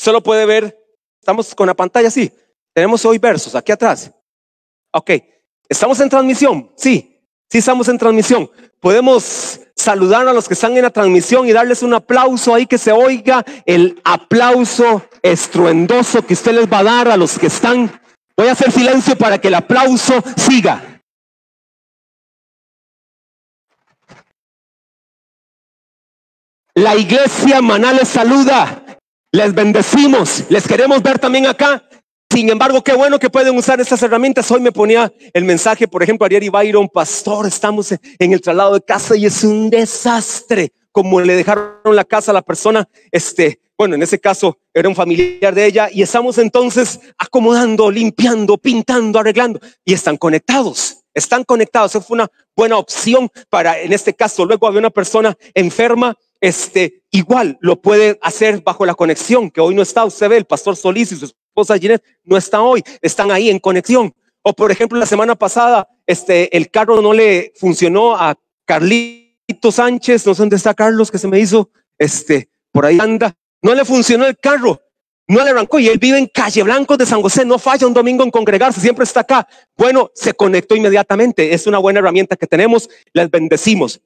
Solo 0.00 0.22
puede 0.22 0.46
ver, 0.46 0.82
estamos 1.20 1.54
con 1.54 1.66
la 1.66 1.74
pantalla 1.74 2.08
así. 2.08 2.32
Tenemos 2.72 3.04
hoy 3.04 3.18
versos 3.18 3.54
aquí 3.54 3.70
atrás. 3.70 4.10
Ok, 4.94 5.10
¿estamos 5.68 6.00
en 6.00 6.08
transmisión? 6.08 6.72
Sí, 6.74 7.22
sí 7.50 7.58
estamos 7.58 7.86
en 7.86 7.98
transmisión. 7.98 8.50
Podemos 8.80 9.60
saludar 9.76 10.26
a 10.26 10.32
los 10.32 10.48
que 10.48 10.54
están 10.54 10.74
en 10.74 10.84
la 10.84 10.90
transmisión 10.90 11.46
y 11.46 11.52
darles 11.52 11.82
un 11.82 11.92
aplauso 11.92 12.54
ahí 12.54 12.64
que 12.64 12.78
se 12.78 12.92
oiga 12.92 13.44
el 13.66 14.00
aplauso 14.02 15.04
estruendoso 15.20 16.24
que 16.24 16.32
usted 16.32 16.52
les 16.52 16.72
va 16.72 16.78
a 16.78 16.84
dar 16.84 17.08
a 17.10 17.18
los 17.18 17.38
que 17.38 17.48
están. 17.48 18.00
Voy 18.38 18.48
a 18.48 18.52
hacer 18.52 18.72
silencio 18.72 19.18
para 19.18 19.36
que 19.36 19.48
el 19.48 19.54
aplauso 19.54 20.14
siga. 20.34 21.02
La 26.74 26.96
iglesia 26.96 27.60
Maná 27.60 27.92
les 27.92 28.08
saluda. 28.08 28.79
Les 29.32 29.54
bendecimos, 29.54 30.44
les 30.48 30.66
queremos 30.66 31.02
ver 31.02 31.18
también 31.18 31.46
acá. 31.46 31.84
Sin 32.32 32.48
embargo, 32.48 32.82
qué 32.82 32.92
bueno 32.94 33.18
que 33.18 33.30
pueden 33.30 33.56
usar 33.56 33.80
estas 33.80 34.02
herramientas. 34.02 34.50
Hoy 34.50 34.60
me 34.60 34.72
ponía 34.72 35.12
el 35.32 35.44
mensaje, 35.44 35.86
por 35.86 36.02
ejemplo, 36.02 36.24
Ariel 36.24 36.44
y 36.44 36.48
Byron, 36.48 36.88
pastor, 36.88 37.46
estamos 37.46 37.92
en 37.92 38.32
el 38.32 38.40
traslado 38.40 38.74
de 38.74 38.82
casa 38.82 39.16
y 39.16 39.26
es 39.26 39.44
un 39.44 39.70
desastre 39.70 40.72
como 40.92 41.20
le 41.20 41.36
dejaron 41.36 41.94
la 41.94 42.04
casa 42.04 42.32
a 42.32 42.34
la 42.34 42.42
persona, 42.42 42.88
este, 43.12 43.60
bueno, 43.78 43.94
en 43.94 44.02
ese 44.02 44.18
caso 44.18 44.58
era 44.74 44.88
un 44.88 44.94
familiar 44.94 45.54
de 45.54 45.64
ella, 45.64 45.88
y 45.90 46.02
estamos 46.02 46.38
entonces 46.38 47.00
acomodando, 47.16 47.90
limpiando, 47.90 48.58
pintando, 48.58 49.18
arreglando, 49.18 49.60
y 49.84 49.94
están 49.94 50.16
conectados. 50.16 50.98
Están 51.14 51.44
conectados. 51.44 51.92
Esa 51.92 52.04
fue 52.04 52.16
una 52.16 52.28
buena 52.56 52.76
opción 52.76 53.28
para, 53.48 53.80
en 53.80 53.92
este 53.92 54.14
caso, 54.14 54.44
luego 54.44 54.66
había 54.66 54.80
una 54.80 54.90
persona 54.90 55.36
enferma, 55.54 56.16
este, 56.40 57.02
igual 57.10 57.58
lo 57.60 57.80
puede 57.80 58.18
hacer 58.22 58.62
bajo 58.62 58.86
la 58.86 58.94
conexión, 58.94 59.50
que 59.50 59.60
hoy 59.60 59.74
no 59.74 59.82
está. 59.82 60.04
Usted 60.04 60.28
ve, 60.28 60.36
el 60.38 60.46
pastor 60.46 60.76
Solís 60.76 61.12
y 61.12 61.16
su 61.16 61.26
esposa 61.26 61.78
Ginette 61.78 62.04
no 62.24 62.36
están 62.36 62.62
hoy, 62.62 62.82
están 63.02 63.30
ahí 63.30 63.50
en 63.50 63.58
conexión. 63.58 64.14
O 64.42 64.54
por 64.54 64.70
ejemplo, 64.70 64.98
la 64.98 65.06
semana 65.06 65.34
pasada, 65.34 65.88
este, 66.06 66.56
el 66.56 66.70
carro 66.70 67.02
no 67.02 67.12
le 67.12 67.52
funcionó 67.56 68.16
a 68.16 68.34
Carlito 68.64 69.70
Sánchez, 69.70 70.26
no 70.26 70.34
sé 70.34 70.42
dónde 70.42 70.56
está 70.56 70.72
Carlos, 70.72 71.10
que 71.10 71.18
se 71.18 71.28
me 71.28 71.38
hizo, 71.38 71.70
este, 71.98 72.48
por 72.72 72.86
ahí 72.86 72.98
anda, 72.98 73.36
no 73.62 73.74
le 73.74 73.84
funcionó 73.84 74.26
el 74.26 74.38
carro, 74.38 74.80
no 75.26 75.44
le 75.44 75.50
arrancó 75.50 75.78
y 75.78 75.88
él 75.88 75.98
vive 75.98 76.18
en 76.18 76.26
Calle 76.26 76.62
Blanco 76.62 76.96
de 76.96 77.04
San 77.04 77.20
José, 77.20 77.44
no 77.44 77.58
falla 77.58 77.86
un 77.86 77.92
domingo 77.92 78.24
en 78.24 78.30
congregarse, 78.30 78.80
siempre 78.80 79.04
está 79.04 79.20
acá. 79.20 79.46
Bueno, 79.76 80.10
se 80.14 80.32
conectó 80.32 80.74
inmediatamente, 80.74 81.52
es 81.52 81.66
una 81.66 81.78
buena 81.78 82.00
herramienta 82.00 82.36
que 82.36 82.46
tenemos, 82.46 82.88
les 83.12 83.30
bendecimos. 83.30 84.00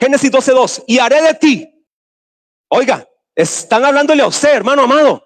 Génesis 0.00 0.32
12.2, 0.32 0.84
y 0.88 0.98
haré 0.98 1.22
de 1.22 1.34
ti. 1.34 1.75
Oiga, 2.68 3.06
están 3.34 3.84
hablándole 3.84 4.22
a 4.22 4.26
usted, 4.26 4.54
hermano 4.54 4.82
amado, 4.82 5.22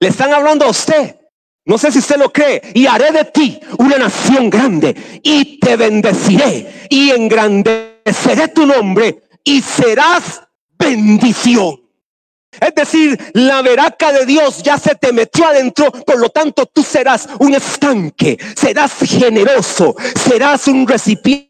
le 0.00 0.08
están 0.08 0.32
hablando 0.32 0.64
a 0.64 0.70
usted. 0.70 1.16
No 1.64 1.76
sé 1.76 1.92
si 1.92 1.98
usted 1.98 2.16
lo 2.16 2.32
cree. 2.32 2.62
Y 2.74 2.86
haré 2.86 3.12
de 3.12 3.24
ti 3.26 3.60
una 3.78 3.98
nación 3.98 4.48
grande 4.48 5.20
y 5.22 5.60
te 5.60 5.76
bendeciré 5.76 6.86
y 6.88 7.10
engrandeceré 7.10 8.48
tu 8.54 8.64
nombre 8.64 9.22
y 9.44 9.60
serás 9.60 10.42
bendición. 10.78 11.76
Es 12.58 12.74
decir, 12.74 13.18
la 13.34 13.60
veraca 13.60 14.12
de 14.12 14.24
Dios 14.24 14.62
ya 14.62 14.78
se 14.78 14.94
te 14.94 15.12
metió 15.12 15.46
adentro, 15.46 15.92
por 15.92 16.18
lo 16.18 16.30
tanto 16.30 16.64
tú 16.66 16.82
serás 16.82 17.28
un 17.38 17.54
estanque, 17.54 18.38
serás 18.56 18.94
generoso, 19.00 19.94
serás 20.16 20.66
un 20.68 20.86
recipiente 20.88 21.47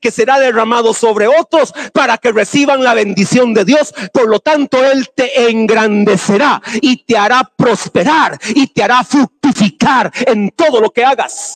que 0.00 0.10
será 0.10 0.38
derramado 0.38 0.92
sobre 0.94 1.26
otros 1.26 1.72
para 1.92 2.18
que 2.18 2.32
reciban 2.32 2.82
la 2.82 2.94
bendición 2.94 3.54
de 3.54 3.64
Dios. 3.64 3.94
Por 4.12 4.28
lo 4.28 4.40
tanto, 4.40 4.84
Él 4.84 5.08
te 5.14 5.48
engrandecerá 5.48 6.60
y 6.80 7.04
te 7.04 7.16
hará 7.16 7.48
prosperar 7.56 8.38
y 8.54 8.66
te 8.66 8.82
hará 8.82 9.04
fructificar 9.04 10.12
en 10.26 10.50
todo 10.50 10.80
lo 10.80 10.90
que 10.90 11.04
hagas. 11.04 11.54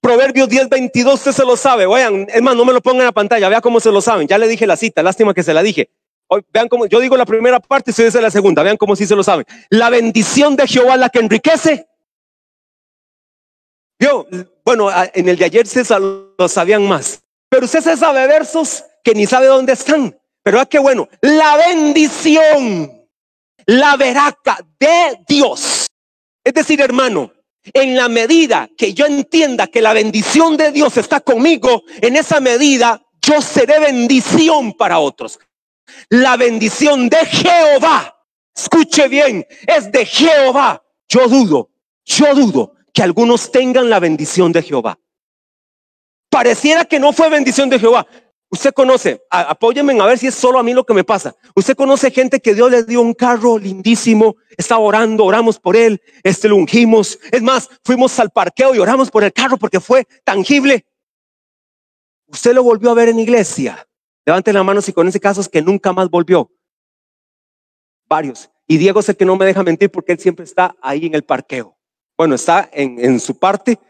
Proverbios 0.00 0.48
10, 0.48 0.68
22, 0.68 1.14
usted 1.14 1.32
se 1.32 1.44
lo 1.44 1.56
sabe. 1.56 1.86
Vean, 1.86 2.26
es 2.32 2.42
más, 2.42 2.56
no 2.56 2.64
me 2.64 2.72
lo 2.72 2.80
pongan 2.80 3.00
en 3.00 3.06
la 3.06 3.12
pantalla, 3.12 3.48
vea 3.48 3.60
cómo 3.60 3.80
se 3.80 3.90
lo 3.90 4.00
saben. 4.00 4.26
Ya 4.26 4.38
le 4.38 4.48
dije 4.48 4.66
la 4.66 4.76
cita, 4.76 5.02
lástima 5.02 5.34
que 5.34 5.42
se 5.42 5.54
la 5.54 5.62
dije. 5.62 5.90
Hoy, 6.28 6.42
vean 6.52 6.68
cómo, 6.68 6.86
yo 6.86 6.98
digo 6.98 7.16
la 7.16 7.26
primera 7.26 7.60
parte, 7.60 7.90
usted 7.90 8.06
dice 8.06 8.20
la 8.20 8.30
segunda, 8.30 8.62
vean 8.62 8.76
cómo 8.76 8.96
sí 8.96 9.06
se 9.06 9.14
lo 9.14 9.22
saben. 9.22 9.44
La 9.70 9.90
bendición 9.90 10.56
de 10.56 10.66
Jehová 10.66 10.96
la 10.96 11.08
que 11.08 11.20
enriquece 11.20 11.86
bueno, 14.64 14.88
en 15.14 15.28
el 15.28 15.36
de 15.36 15.44
ayer 15.44 15.66
se 15.66 15.82
lo 15.98 16.48
sabían 16.48 16.86
más. 16.86 17.20
Pero 17.48 17.66
usted 17.66 17.80
se 17.80 17.96
sabe 17.96 18.26
versos 18.26 18.84
que 19.04 19.14
ni 19.14 19.26
sabe 19.26 19.46
dónde 19.46 19.72
están. 19.72 20.18
Pero 20.42 20.60
es 20.60 20.68
que 20.68 20.78
bueno, 20.78 21.08
la 21.20 21.56
bendición, 21.56 23.06
la 23.66 23.96
veraca 23.96 24.58
de 24.78 25.18
Dios. 25.28 25.86
Es 26.44 26.54
decir, 26.54 26.80
hermano, 26.80 27.32
en 27.72 27.94
la 27.94 28.08
medida 28.08 28.68
que 28.76 28.92
yo 28.92 29.06
entienda 29.06 29.68
que 29.68 29.82
la 29.82 29.92
bendición 29.92 30.56
de 30.56 30.72
Dios 30.72 30.96
está 30.96 31.20
conmigo, 31.20 31.82
en 32.00 32.16
esa 32.16 32.40
medida 32.40 33.00
yo 33.20 33.40
seré 33.40 33.78
bendición 33.78 34.72
para 34.72 34.98
otros. 34.98 35.38
La 36.08 36.36
bendición 36.36 37.08
de 37.08 37.24
Jehová, 37.26 38.16
escuche 38.56 39.06
bien, 39.08 39.46
es 39.66 39.92
de 39.92 40.04
Jehová. 40.04 40.82
Yo 41.08 41.28
dudo, 41.28 41.70
yo 42.04 42.34
dudo 42.34 42.74
que 42.92 43.02
algunos 43.02 43.50
tengan 43.50 43.88
la 43.88 44.00
bendición 44.00 44.52
de 44.52 44.62
Jehová. 44.62 44.98
Pareciera 46.30 46.84
que 46.84 46.98
no 46.98 47.12
fue 47.12 47.28
bendición 47.28 47.68
de 47.68 47.78
Jehová. 47.78 48.06
Usted 48.50 48.74
conoce, 48.74 49.22
apóyeme 49.30 49.98
a 49.98 50.04
ver 50.04 50.18
si 50.18 50.26
es 50.26 50.34
solo 50.34 50.58
a 50.58 50.62
mí 50.62 50.74
lo 50.74 50.84
que 50.84 50.92
me 50.92 51.04
pasa. 51.04 51.34
Usted 51.54 51.74
conoce 51.74 52.10
gente 52.10 52.38
que 52.38 52.54
Dios 52.54 52.70
le 52.70 52.84
dio 52.84 53.00
un 53.00 53.14
carro 53.14 53.58
lindísimo, 53.58 54.36
estaba 54.58 54.80
orando, 54.80 55.24
oramos 55.24 55.58
por 55.58 55.74
él, 55.74 56.02
este 56.22 56.48
lo 56.48 56.56
ungimos. 56.56 57.18
Es 57.30 57.40
más, 57.40 57.70
fuimos 57.82 58.18
al 58.18 58.30
parqueo 58.30 58.74
y 58.74 58.78
oramos 58.78 59.10
por 59.10 59.24
el 59.24 59.32
carro 59.32 59.56
porque 59.56 59.80
fue 59.80 60.06
tangible. 60.22 60.84
Usted 62.26 62.52
lo 62.52 62.62
volvió 62.62 62.90
a 62.90 62.94
ver 62.94 63.08
en 63.08 63.18
iglesia. 63.18 63.88
Levante 64.26 64.52
la 64.52 64.62
mano 64.62 64.82
si 64.82 64.92
conoce 64.92 65.18
casos 65.18 65.48
que 65.48 65.62
nunca 65.62 65.94
más 65.94 66.10
volvió. 66.10 66.50
Varios. 68.06 68.50
Y 68.66 68.76
Diego 68.76 69.00
sé 69.00 69.16
que 69.16 69.24
no 69.24 69.36
me 69.36 69.46
deja 69.46 69.62
mentir 69.62 69.90
porque 69.90 70.12
él 70.12 70.18
siempre 70.18 70.44
está 70.44 70.76
ahí 70.82 71.06
en 71.06 71.14
el 71.14 71.24
parqueo. 71.24 71.78
Bueno, 72.22 72.36
está 72.36 72.70
en, 72.72 73.18
su 73.18 73.36
parte, 73.36 73.80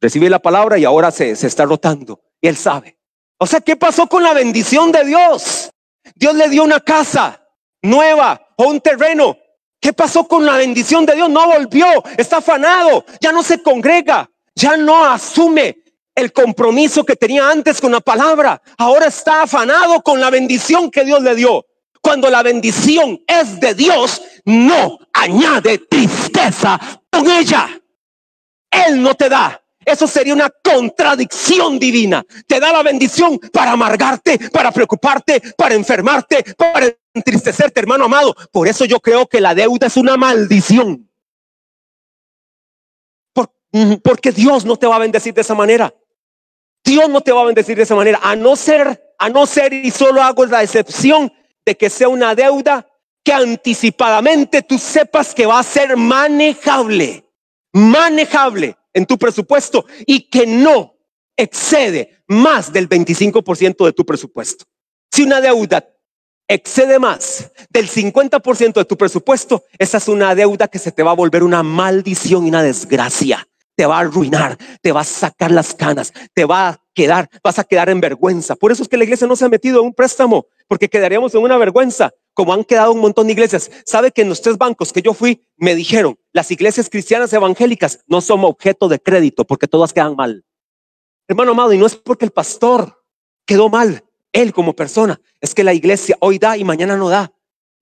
recibe 0.00 0.30
la 0.30 0.38
palabra 0.38 0.78
y 0.78 0.84
ahora 0.84 1.10
se, 1.10 1.34
se 1.34 1.48
está 1.48 1.64
rotando. 1.64 2.20
Y 2.40 2.46
él 2.46 2.56
sabe. 2.56 2.96
O 3.36 3.48
sea, 3.48 3.60
¿qué 3.60 3.74
pasó 3.74 4.06
con 4.06 4.22
la 4.22 4.32
bendición 4.32 4.92
de 4.92 5.04
Dios? 5.04 5.68
Dios 6.14 6.36
le 6.36 6.48
dio 6.48 6.62
una 6.62 6.78
casa 6.78 7.44
nueva 7.82 8.40
o 8.54 8.68
un 8.68 8.80
terreno. 8.80 9.36
¿Qué 9.80 9.92
pasó 9.92 10.28
con 10.28 10.46
la 10.46 10.56
bendición 10.56 11.04
de 11.04 11.16
Dios? 11.16 11.28
No 11.30 11.48
volvió, 11.48 11.88
está 12.16 12.36
afanado, 12.36 13.04
ya 13.20 13.32
no 13.32 13.42
se 13.42 13.60
congrega, 13.60 14.30
ya 14.54 14.76
no 14.76 15.04
asume 15.04 15.78
el 16.14 16.32
compromiso 16.32 17.04
que 17.04 17.16
tenía 17.16 17.50
antes 17.50 17.80
con 17.80 17.90
la 17.90 18.00
palabra. 18.00 18.62
Ahora 18.76 19.06
está 19.06 19.42
afanado 19.42 20.00
con 20.02 20.20
la 20.20 20.30
bendición 20.30 20.92
que 20.92 21.02
Dios 21.02 21.24
le 21.24 21.34
dio. 21.34 21.66
Cuando 22.00 22.30
la 22.30 22.44
bendición 22.44 23.20
es 23.26 23.58
de 23.58 23.74
Dios, 23.74 24.22
no 24.48 24.98
añade 25.12 25.78
tristeza 25.78 26.80
con 27.10 27.30
ella. 27.30 27.68
Él 28.70 29.02
no 29.02 29.14
te 29.14 29.28
da. 29.28 29.62
Eso 29.84 30.06
sería 30.06 30.34
una 30.34 30.50
contradicción 30.50 31.78
divina. 31.78 32.24
Te 32.46 32.58
da 32.58 32.72
la 32.72 32.82
bendición 32.82 33.38
para 33.52 33.72
amargarte, 33.72 34.50
para 34.50 34.72
preocuparte, 34.72 35.40
para 35.56 35.74
enfermarte, 35.74 36.44
para 36.56 36.88
entristecerte, 37.12 37.80
hermano 37.80 38.06
amado. 38.06 38.34
Por 38.50 38.68
eso 38.68 38.84
yo 38.84 39.00
creo 39.00 39.26
que 39.26 39.40
la 39.40 39.54
deuda 39.54 39.86
es 39.86 39.96
una 39.96 40.16
maldición. 40.16 41.04
porque 44.02 44.32
Dios 44.32 44.64
no 44.64 44.76
te 44.76 44.86
va 44.86 44.96
a 44.96 45.00
bendecir 45.00 45.34
de 45.34 45.42
esa 45.42 45.54
manera. 45.54 45.94
Dios 46.82 47.08
no 47.10 47.20
te 47.20 47.32
va 47.32 47.42
a 47.42 47.46
bendecir 47.46 47.76
de 47.76 47.82
esa 47.82 47.94
manera. 47.94 48.18
A 48.22 48.34
no 48.34 48.56
ser, 48.56 49.14
a 49.18 49.28
no 49.28 49.46
ser, 49.46 49.74
y 49.74 49.90
solo 49.90 50.22
hago 50.22 50.46
la 50.46 50.62
excepción 50.62 51.30
de 51.66 51.76
que 51.76 51.90
sea 51.90 52.08
una 52.08 52.34
deuda 52.34 52.86
que 53.28 53.34
anticipadamente 53.34 54.62
tú 54.62 54.78
sepas 54.78 55.34
que 55.34 55.44
va 55.44 55.58
a 55.58 55.62
ser 55.62 55.98
manejable, 55.98 57.28
manejable 57.74 58.74
en 58.94 59.04
tu 59.04 59.18
presupuesto 59.18 59.84
y 60.06 60.30
que 60.30 60.46
no 60.46 60.94
excede 61.36 62.22
más 62.26 62.72
del 62.72 62.88
25% 62.88 63.84
de 63.84 63.92
tu 63.92 64.06
presupuesto. 64.06 64.64
Si 65.12 65.24
una 65.24 65.42
deuda 65.42 65.86
excede 66.48 66.98
más 66.98 67.52
del 67.68 67.90
50% 67.90 68.72
de 68.72 68.84
tu 68.86 68.96
presupuesto, 68.96 69.62
esa 69.78 69.98
es 69.98 70.08
una 70.08 70.34
deuda 70.34 70.66
que 70.66 70.78
se 70.78 70.90
te 70.90 71.02
va 71.02 71.10
a 71.10 71.14
volver 71.14 71.42
una 71.42 71.62
maldición 71.62 72.46
y 72.46 72.48
una 72.48 72.62
desgracia. 72.62 73.46
Te 73.76 73.84
va 73.84 73.98
a 73.98 74.00
arruinar, 74.00 74.56
te 74.80 74.90
va 74.90 75.02
a 75.02 75.04
sacar 75.04 75.50
las 75.50 75.74
canas, 75.74 76.14
te 76.32 76.46
va 76.46 76.68
a 76.70 76.82
quedar, 76.94 77.28
vas 77.44 77.58
a 77.58 77.64
quedar 77.64 77.90
en 77.90 78.00
vergüenza. 78.00 78.56
Por 78.56 78.72
eso 78.72 78.82
es 78.82 78.88
que 78.88 78.96
la 78.96 79.04
iglesia 79.04 79.26
no 79.26 79.36
se 79.36 79.44
ha 79.44 79.50
metido 79.50 79.80
en 79.80 79.88
un 79.88 79.94
préstamo, 79.94 80.46
porque 80.66 80.88
quedaríamos 80.88 81.34
en 81.34 81.42
una 81.42 81.58
vergüenza 81.58 82.10
como 82.38 82.54
han 82.54 82.62
quedado 82.62 82.92
un 82.92 83.00
montón 83.00 83.26
de 83.26 83.32
iglesias. 83.32 83.68
Sabe 83.84 84.12
que 84.12 84.22
en 84.22 84.28
los 84.28 84.40
tres 84.40 84.56
bancos 84.56 84.92
que 84.92 85.02
yo 85.02 85.12
fui 85.12 85.44
me 85.56 85.74
dijeron, 85.74 86.16
las 86.32 86.52
iglesias 86.52 86.88
cristianas 86.88 87.32
evangélicas 87.32 87.98
no 88.06 88.20
son 88.20 88.44
objeto 88.44 88.86
de 88.86 89.00
crédito 89.00 89.44
porque 89.44 89.66
todas 89.66 89.92
quedan 89.92 90.14
mal. 90.14 90.44
Hermano 91.26 91.50
amado, 91.50 91.72
y 91.72 91.78
no 91.78 91.86
es 91.86 91.96
porque 91.96 92.24
el 92.24 92.30
pastor 92.30 93.02
quedó 93.44 93.68
mal, 93.68 94.04
él 94.32 94.52
como 94.52 94.76
persona, 94.76 95.20
es 95.40 95.52
que 95.52 95.64
la 95.64 95.74
iglesia 95.74 96.16
hoy 96.20 96.38
da 96.38 96.56
y 96.56 96.62
mañana 96.62 96.96
no 96.96 97.08
da. 97.08 97.32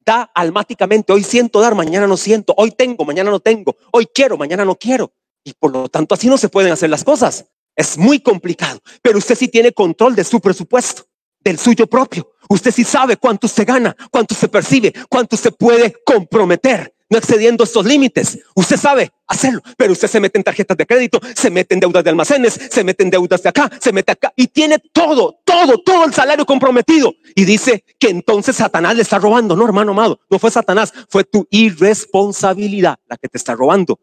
Da 0.01 0.23
almáticamente, 0.35 1.13
hoy 1.13 1.23
siento 1.23 1.61
dar, 1.61 1.75
mañana 1.75 2.07
no 2.07 2.17
siento, 2.17 2.55
hoy 2.57 2.71
tengo, 2.71 3.05
mañana 3.05 3.31
no 3.31 3.41
tengo, 3.41 3.77
hoy 3.93 4.07
quiero, 4.07 4.39
mañana 4.39 4.65
no 4.65 4.77
quiero. 4.77 5.13
Y 5.45 5.53
por 5.53 5.71
lo 5.71 5.91
tanto 5.91 6.15
así 6.15 6.29
no 6.29 6.39
se 6.39 6.49
pueden 6.49 6.73
hacer 6.73 6.89
las 6.89 7.05
cosas. 7.05 7.45
Es 7.75 7.99
muy 7.99 8.21
complicado, 8.21 8.81
pero 9.03 9.19
usted 9.19 9.35
sí 9.35 9.49
tiene 9.49 9.73
control 9.73 10.17
de 10.17 10.25
su 10.25 10.41
presupuesto, 10.41 11.03
del 11.41 11.59
suyo 11.59 11.87
propio. 11.87 12.33
Usted 12.49 12.71
sí 12.73 12.85
sabe 12.85 13.17
cuánto 13.17 13.49
se 13.49 13.65
gana, 13.65 13.97
cuánto 14.11 14.35
se 14.35 14.49
percibe, 14.49 14.93
cuánto 15.09 15.37
se 15.37 15.51
puede 15.53 15.95
comprometer, 16.05 16.95
no 17.09 17.19
excediendo 17.19 17.65
estos 17.65 17.85
límites. 17.85 18.39
Usted 18.55 18.77
sabe 18.77 19.13
hacerlo, 19.27 19.61
pero 19.77 19.93
usted 19.93 20.09
se 20.09 20.21
mete 20.21 20.39
en 20.39 20.45
tarjetas 20.45 20.77
de 20.77 20.87
crédito, 20.87 21.21
se 21.35 21.51
mete 21.51 21.75
en 21.75 21.81
deudas 21.81 22.05
de 22.05 22.11
almacenes, 22.11 22.55
se 22.55 22.85
mete 22.85 23.03
en 23.03 23.11
deudas 23.11 23.43
de 23.43 23.49
acá, 23.49 23.71
se 23.81 23.93
mete 23.93 24.13
acá 24.13 24.33
y 24.37 24.49
tiene 24.49 24.79
todo, 24.93 25.41
todo, 25.45 25.79
todo 25.79 26.05
el 26.05 26.15
salario 26.15 26.47
comprometido. 26.47 27.15
Y 27.35 27.45
dice 27.45 27.85
que 27.99 28.09
entonces 28.09 28.57
Satanás 28.57 28.97
le 28.97 29.03
está 29.03 29.19
robando. 29.19 29.57
No, 29.57 29.65
hermano 29.65 29.93
amado, 29.93 30.21
no 30.31 30.39
fue 30.39 30.51
Satanás, 30.51 30.93
fue 31.09 31.25
tu 31.25 31.47
irresponsabilidad 31.51 32.97
la 33.07 33.17
que 33.17 33.29
te 33.29 33.39
está 33.39 33.55
robando. 33.55 34.01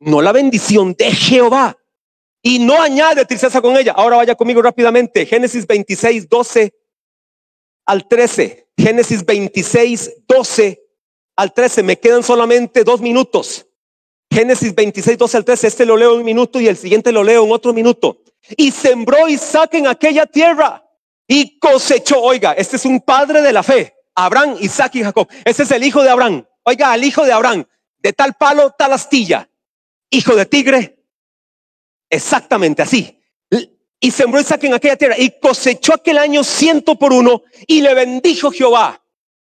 No 0.00 0.20
la 0.20 0.32
bendición 0.32 0.94
de 0.98 1.12
Jehová. 1.12 1.76
Y 2.44 2.58
no 2.58 2.82
añade 2.82 3.24
tristeza 3.24 3.60
con 3.60 3.76
ella. 3.76 3.92
Ahora 3.92 4.16
vaya 4.16 4.34
conmigo 4.34 4.60
rápidamente. 4.60 5.24
Génesis 5.26 5.64
26, 5.64 6.28
12 6.28 6.74
al 7.86 8.08
13. 8.08 8.68
Génesis 8.76 9.24
26, 9.24 10.24
12 10.26 10.82
al 11.36 11.52
13. 11.52 11.82
Me 11.82 11.98
quedan 11.98 12.22
solamente 12.22 12.84
dos 12.84 13.00
minutos. 13.00 13.66
Génesis 14.30 14.74
26, 14.74 15.18
12 15.18 15.36
al 15.36 15.44
13. 15.44 15.66
Este 15.66 15.86
lo 15.86 15.96
leo 15.96 16.14
un 16.14 16.24
minuto 16.24 16.60
y 16.60 16.68
el 16.68 16.76
siguiente 16.76 17.12
lo 17.12 17.22
leo 17.22 17.44
en 17.44 17.52
otro 17.52 17.72
minuto. 17.72 18.22
Y 18.56 18.70
sembró 18.70 19.28
Isaac 19.28 19.74
en 19.74 19.86
aquella 19.86 20.26
tierra 20.26 20.84
y 21.28 21.58
cosechó. 21.58 22.20
Oiga, 22.20 22.52
este 22.52 22.76
es 22.76 22.84
un 22.84 23.00
padre 23.00 23.42
de 23.42 23.52
la 23.52 23.62
fe. 23.62 23.94
Abraham, 24.14 24.56
Isaac 24.60 24.94
y 24.96 25.02
Jacob. 25.02 25.28
Este 25.44 25.62
es 25.62 25.70
el 25.70 25.84
hijo 25.84 26.02
de 26.02 26.10
Abraham. 26.10 26.46
Oiga, 26.64 26.92
al 26.92 27.04
hijo 27.04 27.24
de 27.24 27.32
Abraham. 27.32 27.64
De 27.98 28.12
tal 28.12 28.34
palo, 28.34 28.70
tal 28.76 28.92
astilla. 28.92 29.48
Hijo 30.10 30.34
de 30.34 30.46
tigre. 30.46 30.98
Exactamente 32.10 32.82
así. 32.82 33.21
Y 34.04 34.10
sembró 34.10 34.40
Isaac 34.40 34.64
en 34.64 34.74
aquella 34.74 34.96
tierra 34.96 35.14
y 35.16 35.30
cosechó 35.40 35.94
aquel 35.94 36.18
año 36.18 36.42
ciento 36.42 36.98
por 36.98 37.12
uno 37.12 37.44
y 37.68 37.82
le 37.82 37.94
bendijo 37.94 38.50
Jehová. 38.50 39.00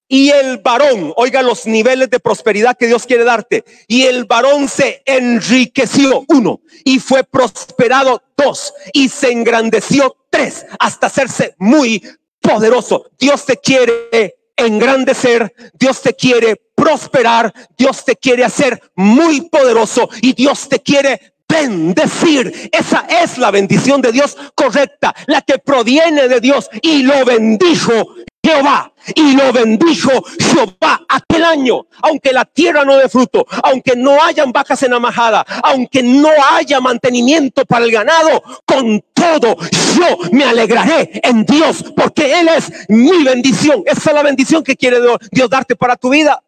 Y 0.09 0.31
el 0.31 0.59
varón, 0.59 1.13
oiga 1.17 1.43
los 1.43 1.67
niveles 1.67 2.09
de 2.09 2.21
prosperidad 2.21 2.75
que 2.75 2.87
Dios 2.87 3.05
quiere 3.05 3.25
darte. 3.25 3.67
Y 3.87 4.05
el 4.05 4.25
varón 4.25 4.67
se 4.67 5.03
enriqueció, 5.05 6.25
uno, 6.29 6.63
y 6.85 7.01
fue 7.01 7.23
prosperado, 7.23 8.23
dos, 8.35 8.73
y 8.95 9.11
se 9.11 9.31
engrandeció, 9.31 10.17
tres, 10.31 10.65
hasta 10.79 11.09
hacerse 11.09 11.55
muy 11.59 12.03
poderoso. 12.41 13.11
Dios 13.19 13.45
te 13.45 13.59
quiere 13.59 14.39
engrandecer, 14.57 15.53
Dios 15.75 16.01
te 16.01 16.15
quiere 16.15 16.57
prosperar, 16.75 17.53
Dios 17.77 18.07
te 18.07 18.17
quiere 18.17 18.43
hacer 18.43 18.81
muy 18.95 19.43
poderoso 19.43 20.09
y 20.23 20.33
Dios 20.33 20.67
te 20.71 20.81
quiere 20.81 21.36
bendecir. 21.57 22.71
Esa 22.73 23.07
es 23.09 23.39
la 23.39 23.51
bendición 23.51 24.01
de 24.03 24.13
Dios 24.13 24.37
correcta, 24.55 25.15
la 25.27 25.41
que 25.43 25.59
proviene 25.59 26.29
de 26.29 26.41
Dios 26.41 26.69
y 26.83 27.03
lo 27.03 27.25
bendijo 27.25 27.93
Jehová. 28.45 28.93
Y 29.15 29.37
lo 29.37 29.53
bendijo 29.53 30.11
Jehová 30.41 31.01
aquel 31.09 31.45
año, 31.45 31.87
aunque 32.03 32.33
la 32.33 32.45
tierra 32.45 32.85
no 32.85 32.97
dé 32.97 33.09
fruto, 33.09 33.47
aunque 33.63 33.95
no 33.95 34.21
hayan 34.21 34.51
vacas 34.51 34.83
en 34.83 34.91
la 34.91 34.99
majada, 34.99 35.45
aunque 35.63 36.03
no 36.03 36.29
haya 36.51 36.81
mantenimiento 36.81 37.65
para 37.67 37.85
el 37.85 37.93
ganado, 37.93 38.43
con 38.65 39.05
todo 39.15 39.57
yo 39.97 40.19
me 40.33 40.45
alegraré 40.45 41.21
en 41.23 41.45
Dios, 41.45 41.85
porque 41.97 42.41
Él 42.41 42.49
es 42.49 42.73
mi 42.89 43.23
bendición. 43.23 43.85
Esa 43.87 44.11
es 44.11 44.15
la 44.17 44.23
bendición 44.25 44.65
que 44.65 44.75
quiere 44.75 44.99
Dios 45.31 45.51
darte 45.51 45.77
para 45.77 45.97
tu 45.97 46.11
vida. 46.11 46.43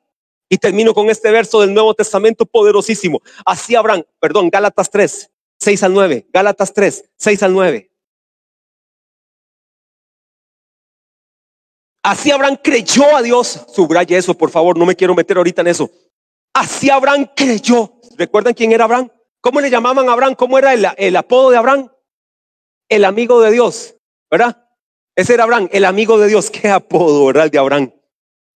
Y 0.48 0.58
termino 0.58 0.94
con 0.94 1.10
este 1.10 1.30
verso 1.30 1.60
del 1.60 1.74
Nuevo 1.74 1.94
Testamento 1.94 2.46
poderosísimo. 2.46 3.20
Así 3.44 3.74
Abraham, 3.74 4.02
perdón, 4.18 4.48
Gálatas 4.50 4.90
3, 4.90 5.30
6 5.58 5.82
al 5.82 5.94
9. 5.94 6.26
Gálatas 6.32 6.72
3, 6.72 7.04
6 7.16 7.42
al 7.42 7.52
9. 7.52 7.90
Así 12.02 12.30
Abraham 12.30 12.56
creyó 12.62 13.16
a 13.16 13.20
Dios. 13.20 13.66
Subraye 13.74 14.16
eso, 14.16 14.32
por 14.32 14.50
favor, 14.50 14.78
no 14.78 14.86
me 14.86 14.96
quiero 14.96 15.14
meter 15.14 15.36
ahorita 15.36 15.60
en 15.60 15.66
eso. 15.66 15.90
Así 16.54 16.88
Abraham 16.88 17.28
creyó. 17.36 17.92
¿Recuerdan 18.16 18.54
quién 18.54 18.72
era 18.72 18.84
Abraham? 18.84 19.10
¿Cómo 19.40 19.60
le 19.60 19.70
llamaban 19.70 20.08
a 20.08 20.12
Abraham? 20.12 20.34
¿Cómo 20.34 20.58
era 20.58 20.72
el, 20.72 20.86
el 20.96 21.16
apodo 21.16 21.50
de 21.50 21.58
Abraham? 21.58 21.90
El 22.88 23.04
amigo 23.04 23.40
de 23.42 23.52
Dios, 23.52 23.94
¿verdad? 24.30 24.68
Ese 25.14 25.34
era 25.34 25.44
Abraham, 25.44 25.68
el 25.72 25.84
amigo 25.84 26.18
de 26.18 26.28
Dios. 26.28 26.48
Qué 26.50 26.70
apodo, 26.70 27.26
¿verdad? 27.26 27.50
de 27.50 27.58
Abraham. 27.58 27.92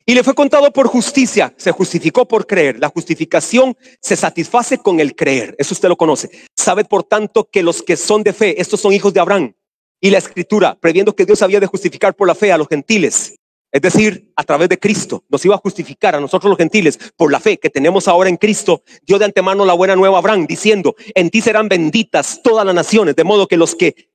Y 0.04 0.14
le 0.14 0.24
fue 0.24 0.34
contado 0.34 0.72
por 0.72 0.88
justicia, 0.88 1.54
se 1.56 1.70
justificó 1.70 2.26
por 2.26 2.46
creer. 2.46 2.78
La 2.78 2.88
justificación 2.88 3.76
se 4.00 4.16
satisface 4.16 4.78
con 4.78 4.98
el 4.98 5.14
creer, 5.14 5.54
eso 5.58 5.74
usted 5.74 5.88
lo 5.88 5.96
conoce. 5.96 6.30
Sabe 6.56 6.84
por 6.84 7.04
tanto 7.04 7.48
que 7.50 7.62
los 7.62 7.82
que 7.82 7.96
son 7.96 8.22
de 8.22 8.32
fe, 8.32 8.60
estos 8.60 8.80
son 8.80 8.92
hijos 8.92 9.14
de 9.14 9.20
Abraham. 9.20 9.54
Y 10.00 10.10
la 10.10 10.18
escritura, 10.18 10.76
previendo 10.80 11.14
que 11.14 11.24
Dios 11.24 11.42
había 11.42 11.60
de 11.60 11.66
justificar 11.66 12.14
por 12.14 12.26
la 12.26 12.34
fe 12.34 12.50
a 12.50 12.58
los 12.58 12.66
gentiles, 12.66 13.36
es 13.70 13.80
decir, 13.80 14.32
a 14.34 14.42
través 14.42 14.68
de 14.68 14.78
Cristo, 14.78 15.24
nos 15.28 15.44
iba 15.44 15.54
a 15.54 15.58
justificar 15.58 16.16
a 16.16 16.20
nosotros 16.20 16.50
los 16.50 16.58
gentiles 16.58 16.98
por 17.16 17.30
la 17.30 17.38
fe 17.38 17.58
que 17.58 17.70
tenemos 17.70 18.08
ahora 18.08 18.28
en 18.28 18.36
Cristo, 18.36 18.82
dio 19.02 19.18
de 19.18 19.24
antemano 19.24 19.64
la 19.64 19.72
buena 19.72 19.94
nueva 19.94 20.16
a 20.16 20.18
Abraham, 20.18 20.46
diciendo, 20.46 20.96
en 21.14 21.30
ti 21.30 21.40
serán 21.40 21.68
benditas 21.68 22.40
todas 22.42 22.66
las 22.66 22.74
naciones, 22.74 23.14
de 23.14 23.24
modo 23.24 23.46
que 23.46 23.56
los 23.56 23.76
que, 23.76 24.10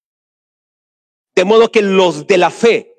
de 1.34 1.46
modo 1.46 1.72
que 1.72 1.82
los 1.82 2.28
de 2.28 2.38
la 2.38 2.52
fe 2.52 2.97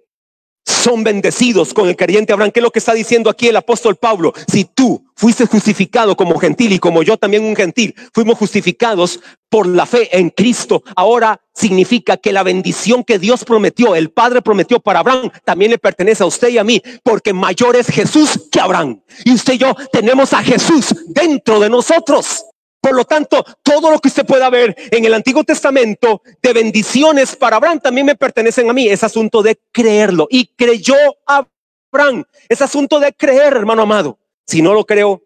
son 0.68 1.02
bendecidos 1.02 1.72
con 1.72 1.88
el 1.88 1.96
creyente 1.96 2.33
Abraham. 2.33 2.50
¿Qué 2.50 2.61
es 2.61 2.64
lo 2.64 2.70
que 2.70 2.78
está 2.78 2.92
diciendo 2.92 3.31
aquí 3.31 3.48
el 3.48 3.57
apóstol 3.57 3.96
Pablo? 3.96 4.33
Si 4.50 4.64
tú 4.64 5.04
fuiste 5.14 5.46
justificado 5.46 6.14
como 6.16 6.38
gentil 6.38 6.72
y 6.72 6.78
como 6.78 7.02
yo 7.02 7.16
también 7.16 7.44
un 7.44 7.57
gentil, 7.57 7.94
fuimos 8.12 8.38
justificados 8.38 9.20
por 9.48 9.66
la 9.66 9.87
fe 9.87 10.16
en 10.16 10.31
Cristo. 10.31 10.83
Ahora 10.94 11.40
significa 11.54 12.18
que 12.18 12.33
la 12.33 12.42
bendición 12.42 13.02
que 13.02 13.18
Dios 13.18 13.44
prometió, 13.44 13.94
el 13.94 14.11
Padre 14.11 14.42
prometió 14.42 14.78
para 14.78 15.00
Abraham, 15.00 15.31
también 15.44 15.70
le 15.70 15.78
pertenece 15.78 16.22
a 16.22 16.26
usted 16.26 16.48
y 16.48 16.59
a 16.59 16.64
mí, 16.64 16.83
porque 17.02 17.33
mayor 17.33 17.74
es 17.76 17.88
Jesús 17.88 18.48
que 18.52 18.61
Abraham. 18.61 19.00
Y 19.24 19.33
usted 19.33 19.54
y 19.54 19.59
yo 19.59 19.74
tenemos 19.90 20.33
a 20.33 20.42
Jesús 20.42 20.94
dentro 21.09 21.59
de 21.59 21.70
nosotros. 21.70 22.44
Por 22.88 22.96
lo 22.96 23.05
tanto, 23.05 23.44
todo 23.62 23.90
lo 23.90 23.98
que 23.98 24.09
usted 24.09 24.24
pueda 24.24 24.48
ver 24.48 24.74
en 24.90 25.05
el 25.05 25.12
Antiguo 25.12 25.44
Testamento 25.44 26.22
de 26.40 26.55
bendiciones 26.55 27.37
para 27.37 27.57
Abraham 27.57 27.81
también 27.81 28.07
me 28.07 28.14
pertenecen 28.14 28.70
a 28.70 28.72
mí. 28.72 28.88
Es 28.88 29.05
asunto 29.05 29.42
de 29.42 29.61
creerlo. 29.70 30.27
Y 30.31 30.46
creyó 30.57 30.96
Abraham. 31.27 32.24
Es 32.48 32.62
asunto 32.62 32.98
de 32.98 33.12
creer, 33.12 33.53
hermano 33.53 33.83
amado. 33.83 34.18
Si 34.46 34.62
no 34.62 34.72
lo 34.72 34.87
creo, 34.87 35.22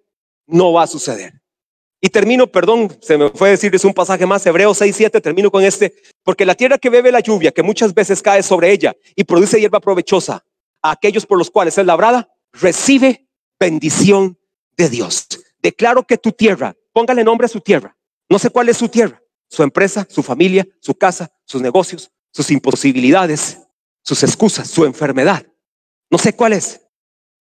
no 0.48 0.72
va 0.72 0.82
a 0.82 0.86
suceder. 0.88 1.34
Y 2.00 2.08
termino, 2.08 2.48
perdón, 2.48 2.98
se 3.00 3.16
me 3.16 3.30
fue 3.30 3.46
a 3.46 3.50
decir, 3.52 3.72
es 3.72 3.84
un 3.84 3.94
pasaje 3.94 4.26
más, 4.26 4.44
Hebreos 4.44 4.78
6, 4.78 4.96
7, 4.96 5.20
termino 5.20 5.48
con 5.48 5.62
este, 5.62 5.94
porque 6.24 6.44
la 6.44 6.56
tierra 6.56 6.78
que 6.78 6.90
bebe 6.90 7.12
la 7.12 7.20
lluvia, 7.20 7.52
que 7.52 7.62
muchas 7.62 7.94
veces 7.94 8.20
cae 8.20 8.42
sobre 8.42 8.72
ella 8.72 8.96
y 9.14 9.22
produce 9.22 9.60
hierba 9.60 9.78
provechosa, 9.78 10.44
a 10.82 10.90
aquellos 10.90 11.26
por 11.26 11.38
los 11.38 11.48
cuales 11.48 11.78
es 11.78 11.86
labrada, 11.86 12.28
recibe 12.52 13.28
bendición 13.60 14.36
de 14.76 14.88
Dios. 14.88 15.28
Declaro 15.62 16.02
que 16.02 16.18
tu 16.18 16.32
tierra 16.32 16.74
Póngale 16.92 17.24
nombre 17.24 17.46
a 17.46 17.48
su 17.48 17.60
tierra. 17.60 17.96
No 18.28 18.38
sé 18.38 18.50
cuál 18.50 18.68
es 18.68 18.76
su 18.76 18.88
tierra, 18.88 19.22
su 19.48 19.62
empresa, 19.62 20.06
su 20.08 20.22
familia, 20.22 20.66
su 20.80 20.94
casa, 20.94 21.30
sus 21.44 21.60
negocios, 21.60 22.10
sus 22.32 22.50
imposibilidades, 22.50 23.60
sus 24.02 24.22
excusas, 24.22 24.68
su 24.68 24.84
enfermedad. 24.84 25.46
No 26.10 26.18
sé 26.18 26.34
cuál 26.34 26.52
es. 26.52 26.80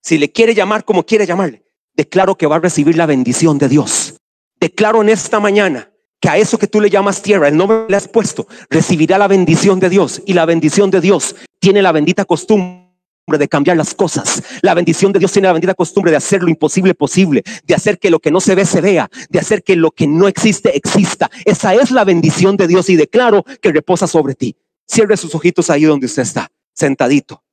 Si 0.02 0.18
le 0.18 0.32
quiere 0.32 0.54
llamar 0.54 0.84
como 0.84 1.04
quiere 1.04 1.26
llamarle, 1.26 1.64
declaro 1.94 2.36
que 2.36 2.46
va 2.46 2.56
a 2.56 2.60
recibir 2.60 2.96
la 2.96 3.06
bendición 3.06 3.58
de 3.58 3.68
Dios. 3.68 4.16
Declaro 4.58 5.02
en 5.02 5.08
esta 5.08 5.40
mañana 5.40 5.92
que 6.20 6.28
a 6.28 6.36
eso 6.36 6.58
que 6.58 6.66
tú 6.66 6.80
le 6.80 6.90
llamas 6.90 7.22
tierra, 7.22 7.48
el 7.48 7.56
nombre 7.56 7.86
le 7.88 7.96
has 7.96 8.08
puesto, 8.08 8.46
recibirá 8.68 9.18
la 9.18 9.28
bendición 9.28 9.80
de 9.80 9.88
Dios. 9.88 10.22
Y 10.26 10.34
la 10.34 10.44
bendición 10.44 10.90
de 10.90 11.00
Dios 11.00 11.36
tiene 11.58 11.82
la 11.82 11.92
bendita 11.92 12.24
costumbre 12.24 12.89
de 13.26 13.48
cambiar 13.48 13.76
las 13.76 13.94
cosas. 13.94 14.42
La 14.62 14.74
bendición 14.74 15.12
de 15.12 15.18
Dios 15.18 15.32
tiene 15.32 15.48
la 15.48 15.52
bendita 15.52 15.74
costumbre 15.74 16.10
de 16.10 16.16
hacer 16.16 16.42
lo 16.42 16.48
imposible 16.48 16.94
posible, 16.94 17.42
de 17.64 17.74
hacer 17.74 17.98
que 17.98 18.10
lo 18.10 18.18
que 18.18 18.30
no 18.30 18.40
se 18.40 18.54
ve 18.54 18.64
se 18.64 18.80
vea, 18.80 19.08
de 19.28 19.38
hacer 19.38 19.62
que 19.62 19.76
lo 19.76 19.90
que 19.90 20.06
no 20.06 20.28
existe 20.28 20.76
exista. 20.76 21.30
Esa 21.44 21.74
es 21.74 21.90
la 21.90 22.04
bendición 22.04 22.56
de 22.56 22.66
Dios 22.66 22.88
y 22.90 22.96
declaro 22.96 23.44
que 23.60 23.72
reposa 23.72 24.06
sobre 24.06 24.34
ti. 24.34 24.56
Cierre 24.86 25.16
sus 25.16 25.34
ojitos 25.34 25.70
ahí 25.70 25.84
donde 25.84 26.06
usted 26.06 26.22
está, 26.22 26.50
sentadito. 26.74 27.44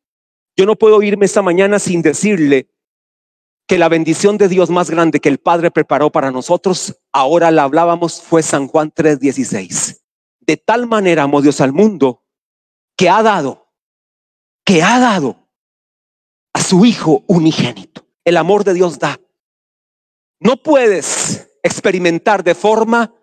Yo 0.56 0.66
no 0.66 0.76
puedo 0.76 1.02
irme 1.04 1.26
esta 1.26 1.42
mañana 1.42 1.78
sin 1.78 2.02
decirle 2.02 2.68
que 3.68 3.78
la 3.78 3.90
bendición 3.90 4.38
de 4.38 4.48
Dios 4.48 4.70
más 4.70 4.90
grande 4.90 5.20
que 5.20 5.30
el 5.30 5.38
Padre 5.38 5.70
preparó 5.70 6.10
para 6.10 6.32
nosotros, 6.32 6.98
ahora 7.12 7.52
la 7.52 7.64
hablábamos, 7.64 8.22
fue 8.22 8.42
San 8.42 8.68
Juan 8.68 8.92
3:16. 8.92 10.02
De 10.40 10.58
tal 10.58 10.88
manera 10.88 11.24
amó 11.24 11.42
Dios 11.42 11.60
al 11.62 11.74
mundo 11.74 12.24
que 12.96 13.10
ha 13.10 13.22
dado, 13.22 13.68
que 14.66 14.82
ha 14.82 15.00
dado 15.00 15.47
su 16.68 16.86
Hijo 16.86 17.24
unigénito. 17.28 18.06
El 18.26 18.36
amor 18.36 18.66
de 18.66 18.74
Dios 18.74 19.00
da. 19.00 19.20
No 20.40 20.58
puedes 20.58 21.48
experimentar 21.64 22.44
de 22.44 22.56
forma 22.56 23.14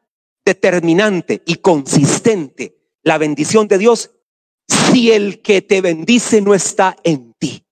determinante 0.44 1.42
y 1.44 1.56
consistente 1.56 2.76
la 3.02 3.18
bendición 3.18 3.68
de 3.68 3.78
Dios 3.78 4.12
si 4.66 5.12
el 5.12 5.42
que 5.42 5.60
te 5.60 5.82
bendice 5.82 6.40
no 6.40 6.54
está 6.54 6.96
en 7.04 7.34
ti. 7.34 7.66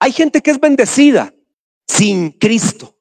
Hay 0.00 0.10
gente 0.10 0.40
que 0.40 0.50
es 0.50 0.58
bendecida 0.58 1.32
sin 1.86 2.32
Cristo, 2.32 2.98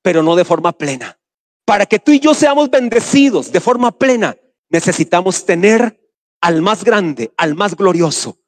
pero 0.00 0.22
no 0.22 0.34
de 0.34 0.46
forma 0.46 0.72
plena. 0.72 1.18
Para 1.66 1.84
que 1.84 1.98
tú 1.98 2.12
y 2.12 2.20
yo 2.20 2.32
seamos 2.32 2.70
bendecidos 2.70 3.52
de 3.52 3.60
forma 3.60 3.92
plena, 3.92 4.36
necesitamos 4.70 5.44
tener 5.44 6.00
al 6.40 6.62
más 6.62 6.84
grande, 6.84 7.32
al 7.36 7.54
más 7.54 7.76
glorioso, 7.76 8.38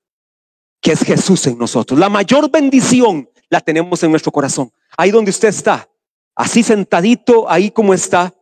que 0.85 0.93
es 0.93 1.01
Jesús 1.01 1.47
en 1.47 1.57
nosotros. 1.57 1.99
La 1.99 2.11
mayor 2.11 2.51
bendición 2.51 3.27
la 3.49 3.63
tenemos 3.63 4.03
en 4.03 4.11
nuestro 4.11 4.31
corazón. 4.31 4.71
Ahí 4.99 5.11
donde 5.11 5.31
usted 5.31 5.49
está, 5.49 5.89
así 6.37 6.63
sentadito, 6.63 7.51
ahí 7.51 7.71
como 7.71 7.95
está, 7.95 8.35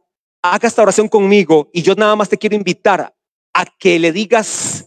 haga 0.42 0.66
esta 0.66 0.82
oración 0.82 1.08
conmigo 1.08 1.70
y 1.72 1.82
yo 1.82 1.94
nada 1.94 2.16
más 2.16 2.28
te 2.28 2.36
quiero 2.36 2.56
invitar 2.56 3.14
a 3.54 3.64
que 3.78 3.96
le 4.00 4.10
digas 4.10 4.84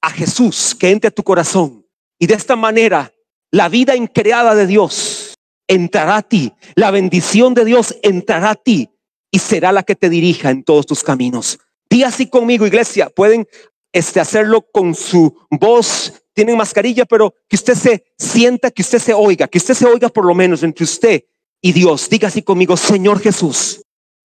a 0.00 0.10
Jesús 0.10 0.76
que 0.76 0.90
entre 0.90 1.08
a 1.08 1.10
tu 1.10 1.24
corazón 1.24 1.84
y 2.20 2.28
de 2.28 2.34
esta 2.34 2.54
manera 2.54 3.12
la 3.50 3.68
vida 3.68 3.96
increada 3.96 4.54
de 4.54 4.68
Dios 4.68 5.34
entrará 5.66 6.18
a 6.18 6.22
ti, 6.22 6.52
la 6.76 6.92
bendición 6.92 7.52
de 7.52 7.64
Dios 7.64 7.96
entrará 8.04 8.50
a 8.50 8.54
ti 8.54 8.90
y 9.32 9.40
será 9.40 9.72
la 9.72 9.82
que 9.82 9.96
te 9.96 10.08
dirija 10.08 10.50
en 10.50 10.62
todos 10.62 10.86
tus 10.86 11.02
caminos. 11.02 11.58
Di 11.90 12.04
así 12.04 12.28
conmigo, 12.28 12.64
iglesia. 12.64 13.10
Pueden 13.10 13.48
este, 13.92 14.20
hacerlo 14.20 14.62
con 14.70 14.94
su 14.94 15.36
voz 15.50 16.19
tienen 16.32 16.56
mascarilla, 16.56 17.04
pero 17.04 17.34
que 17.48 17.56
usted 17.56 17.74
se 17.74 18.04
sienta, 18.18 18.70
que 18.70 18.82
usted 18.82 18.98
se 18.98 19.14
oiga, 19.14 19.48
que 19.48 19.58
usted 19.58 19.74
se 19.74 19.86
oiga 19.86 20.08
por 20.08 20.24
lo 20.24 20.34
menos 20.34 20.62
entre 20.62 20.84
usted 20.84 21.24
y 21.60 21.72
Dios. 21.72 22.08
Diga 22.08 22.28
así 22.28 22.42
conmigo, 22.42 22.76
Señor 22.76 23.20
Jesús, 23.20 23.82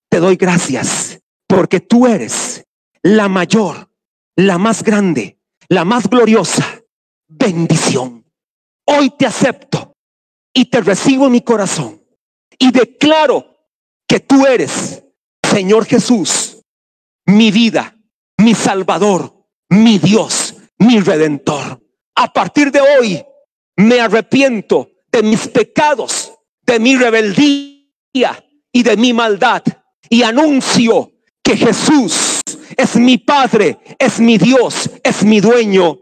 te 0.10 0.20
doy 0.20 0.36
gracias 0.36 1.20
porque 1.48 1.80
tú 1.80 2.08
eres 2.08 2.66
la 3.02 3.28
mayor, 3.28 3.90
la 4.36 4.58
más 4.58 4.84
grande, 4.84 5.38
la 5.68 5.86
más 5.86 6.10
gloriosa 6.10 6.82
bendición. 7.28 8.26
Hoy 8.86 9.12
te 9.18 9.26
acepto 9.26 9.94
y 10.54 10.66
te 10.66 10.82
recibo 10.82 11.26
en 11.26 11.34
mi 11.34 11.42
corazón 11.42 12.02
y 12.58 12.72
declaro 12.72 13.46
que 14.08 14.20
tú 14.20 14.46
eres, 14.46 15.04
Señor 15.44 15.86
Jesús, 15.86 16.62
mi 17.26 17.52
vida, 17.52 17.98
mi 18.38 18.54
Salvador, 18.54 19.48
mi 19.70 19.98
Dios, 19.98 20.56
mi 20.78 21.00
Redentor. 21.00 21.82
A 22.16 22.32
partir 22.32 22.72
de 22.72 22.80
hoy 22.80 23.26
me 23.76 24.00
arrepiento 24.00 24.90
de 25.12 25.22
mis 25.22 25.48
pecados, 25.48 26.34
de 26.62 26.80
mi 26.80 26.96
rebeldía 26.96 28.44
y 28.72 28.84
de 28.84 28.98
mi 28.98 29.14
maldad 29.14 29.64
y 30.10 30.24
anuncio 30.24 31.12
que 31.44 31.58
Jesús 31.58 32.42
es 32.78 32.96
mi 32.96 33.18
Padre, 33.18 33.78
es 34.00 34.20
mi 34.20 34.38
Dios, 34.38 34.90
es 35.04 35.24
mi 35.24 35.42
dueño. 35.42 36.00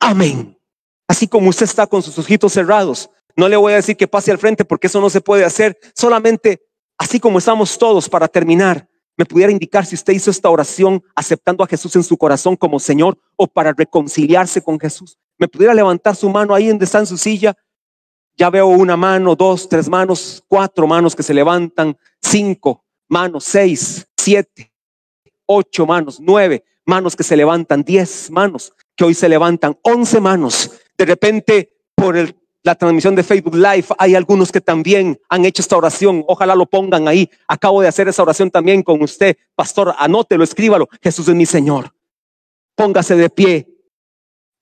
Amén. 0.00 0.58
Así 1.06 1.28
como 1.28 1.50
usted 1.50 1.64
está 1.64 1.86
con 1.86 2.02
sus 2.02 2.18
ojitos 2.18 2.52
cerrados, 2.52 3.10
no 3.36 3.48
le 3.48 3.56
voy 3.56 3.72
a 3.72 3.76
decir 3.76 3.96
que 3.96 4.08
pase 4.08 4.30
al 4.30 4.38
frente 4.38 4.64
porque 4.64 4.86
eso 4.86 5.00
no 5.00 5.10
se 5.10 5.20
puede 5.20 5.44
hacer. 5.44 5.78
Solamente 5.94 6.62
así 6.96 7.20
como 7.20 7.38
estamos 7.38 7.76
todos 7.78 8.08
para 8.08 8.28
terminar, 8.28 8.88
me 9.16 9.26
pudiera 9.26 9.52
indicar 9.52 9.84
si 9.84 9.94
usted 9.94 10.14
hizo 10.14 10.30
esta 10.30 10.48
oración 10.48 11.02
aceptando 11.14 11.62
a 11.62 11.66
Jesús 11.66 11.94
en 11.96 12.02
su 12.02 12.16
corazón 12.16 12.56
como 12.56 12.80
Señor 12.80 13.18
o 13.36 13.46
para 13.46 13.72
reconciliarse 13.72 14.62
con 14.62 14.80
Jesús. 14.80 15.18
Me 15.40 15.48
pudiera 15.48 15.72
levantar 15.72 16.14
su 16.14 16.28
mano 16.28 16.54
ahí 16.54 16.68
donde 16.68 16.84
está 16.84 16.98
en 16.98 17.06
su 17.06 17.16
silla. 17.16 17.56
Ya 18.36 18.50
veo 18.50 18.66
una 18.66 18.94
mano, 18.94 19.34
dos, 19.34 19.68
tres 19.68 19.88
manos, 19.88 20.44
cuatro 20.46 20.86
manos 20.86 21.16
que 21.16 21.22
se 21.22 21.32
levantan, 21.32 21.96
cinco 22.20 22.84
manos, 23.08 23.44
seis, 23.44 24.06
siete, 24.16 24.70
ocho 25.46 25.86
manos, 25.86 26.20
nueve 26.20 26.62
manos 26.84 27.16
que 27.16 27.22
se 27.22 27.36
levantan, 27.36 27.82
diez 27.82 28.30
manos 28.30 28.74
que 28.94 29.04
hoy 29.04 29.14
se 29.14 29.30
levantan, 29.30 29.78
once 29.82 30.20
manos. 30.20 30.72
De 30.98 31.06
repente, 31.06 31.72
por 31.94 32.16
la 32.62 32.74
transmisión 32.74 33.14
de 33.14 33.22
Facebook 33.22 33.54
Live, 33.54 33.86
hay 33.96 34.14
algunos 34.14 34.52
que 34.52 34.60
también 34.60 35.18
han 35.30 35.46
hecho 35.46 35.62
esta 35.62 35.78
oración. 35.78 36.22
Ojalá 36.28 36.54
lo 36.54 36.66
pongan 36.66 37.08
ahí. 37.08 37.30
Acabo 37.48 37.80
de 37.80 37.88
hacer 37.88 38.08
esa 38.08 38.22
oración 38.22 38.50
también 38.50 38.82
con 38.82 39.02
usted. 39.02 39.38
Pastor, 39.54 39.94
anótelo, 39.96 40.44
escríbalo. 40.44 40.86
Jesús 41.02 41.28
es 41.28 41.34
mi 41.34 41.46
Señor. 41.46 41.94
Póngase 42.74 43.16
de 43.16 43.30
pie. 43.30 43.69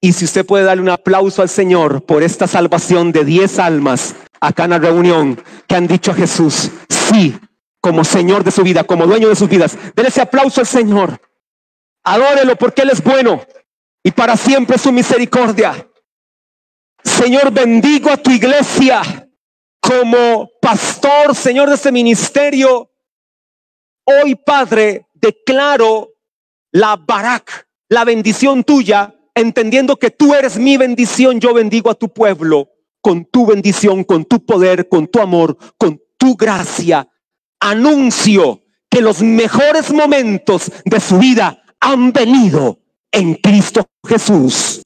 Y 0.01 0.13
si 0.13 0.25
usted 0.25 0.47
puede 0.47 0.65
darle 0.65 0.83
un 0.83 0.91
aplauso 0.91 1.43
al 1.43 1.49
Señor 1.49 2.05
por 2.05 2.23
esta 2.23 2.47
salvación 2.47 3.11
de 3.11 3.25
diez 3.25 3.59
almas 3.59 4.15
acá 4.41 4.65
en 4.65 4.71
la 4.71 4.79
reunión 4.79 5.43
que 5.67 5.75
han 5.75 5.89
dicho 5.89 6.13
a 6.13 6.15
Jesús, 6.15 6.71
sí, 6.89 7.37
como 7.81 8.05
Señor 8.05 8.45
de 8.45 8.51
su 8.51 8.63
vida, 8.63 8.85
como 8.85 9.07
dueño 9.07 9.29
de 9.29 9.37
sus 9.37 9.49
vidas. 9.49 9.77
Denle 9.97 10.11
ese 10.11 10.21
aplauso 10.21 10.61
al 10.61 10.67
Señor. 10.67 11.21
Adórelo 12.05 12.57
porque 12.57 12.83
Él 12.83 12.91
es 12.91 13.03
bueno 13.03 13.43
y 14.05 14.13
para 14.13 14.37
siempre 14.37 14.79
su 14.79 14.93
misericordia. 14.93 15.89
Señor, 17.03 17.51
bendigo 17.51 18.11
a 18.11 18.17
tu 18.17 18.31
iglesia 18.31 19.29
como 19.81 20.51
pastor, 20.61 21.35
Señor, 21.35 21.69
de 21.69 21.75
este 21.75 21.91
ministerio. 21.91 22.91
Hoy, 24.05 24.37
Padre, 24.37 25.07
declaro 25.15 26.11
la 26.73 26.97
barak, 26.97 27.69
la 27.89 28.05
bendición 28.05 28.65
tuya, 28.65 29.15
entendiendo 29.41 29.97
que 29.97 30.11
tú 30.11 30.35
eres 30.35 30.59
mi 30.59 30.77
bendición. 30.77 31.41
Yo 31.41 31.55
bendigo 31.55 31.91
a 31.91 31.95
tu 31.95 32.09
pueblo 32.09 32.71
con 33.01 33.25
tu 33.25 33.47
bendición, 33.47 34.05
con 34.05 34.25
tu 34.25 34.45
poder, 34.45 34.89
con 34.89 35.07
tu 35.07 35.21
amor, 35.21 35.57
con 35.77 36.01
tu 36.17 36.37
gracia. 36.37 37.09
Anuncio 37.61 38.63
que 38.91 39.01
los 39.01 39.23
mejores 39.23 39.93
momentos 39.93 40.71
de 40.85 41.01
su 41.01 41.19
vida 41.19 41.63
han 41.81 42.13
venido 42.13 42.81
en 43.13 43.35
Cristo 43.35 43.87
Jesús. 44.07 44.83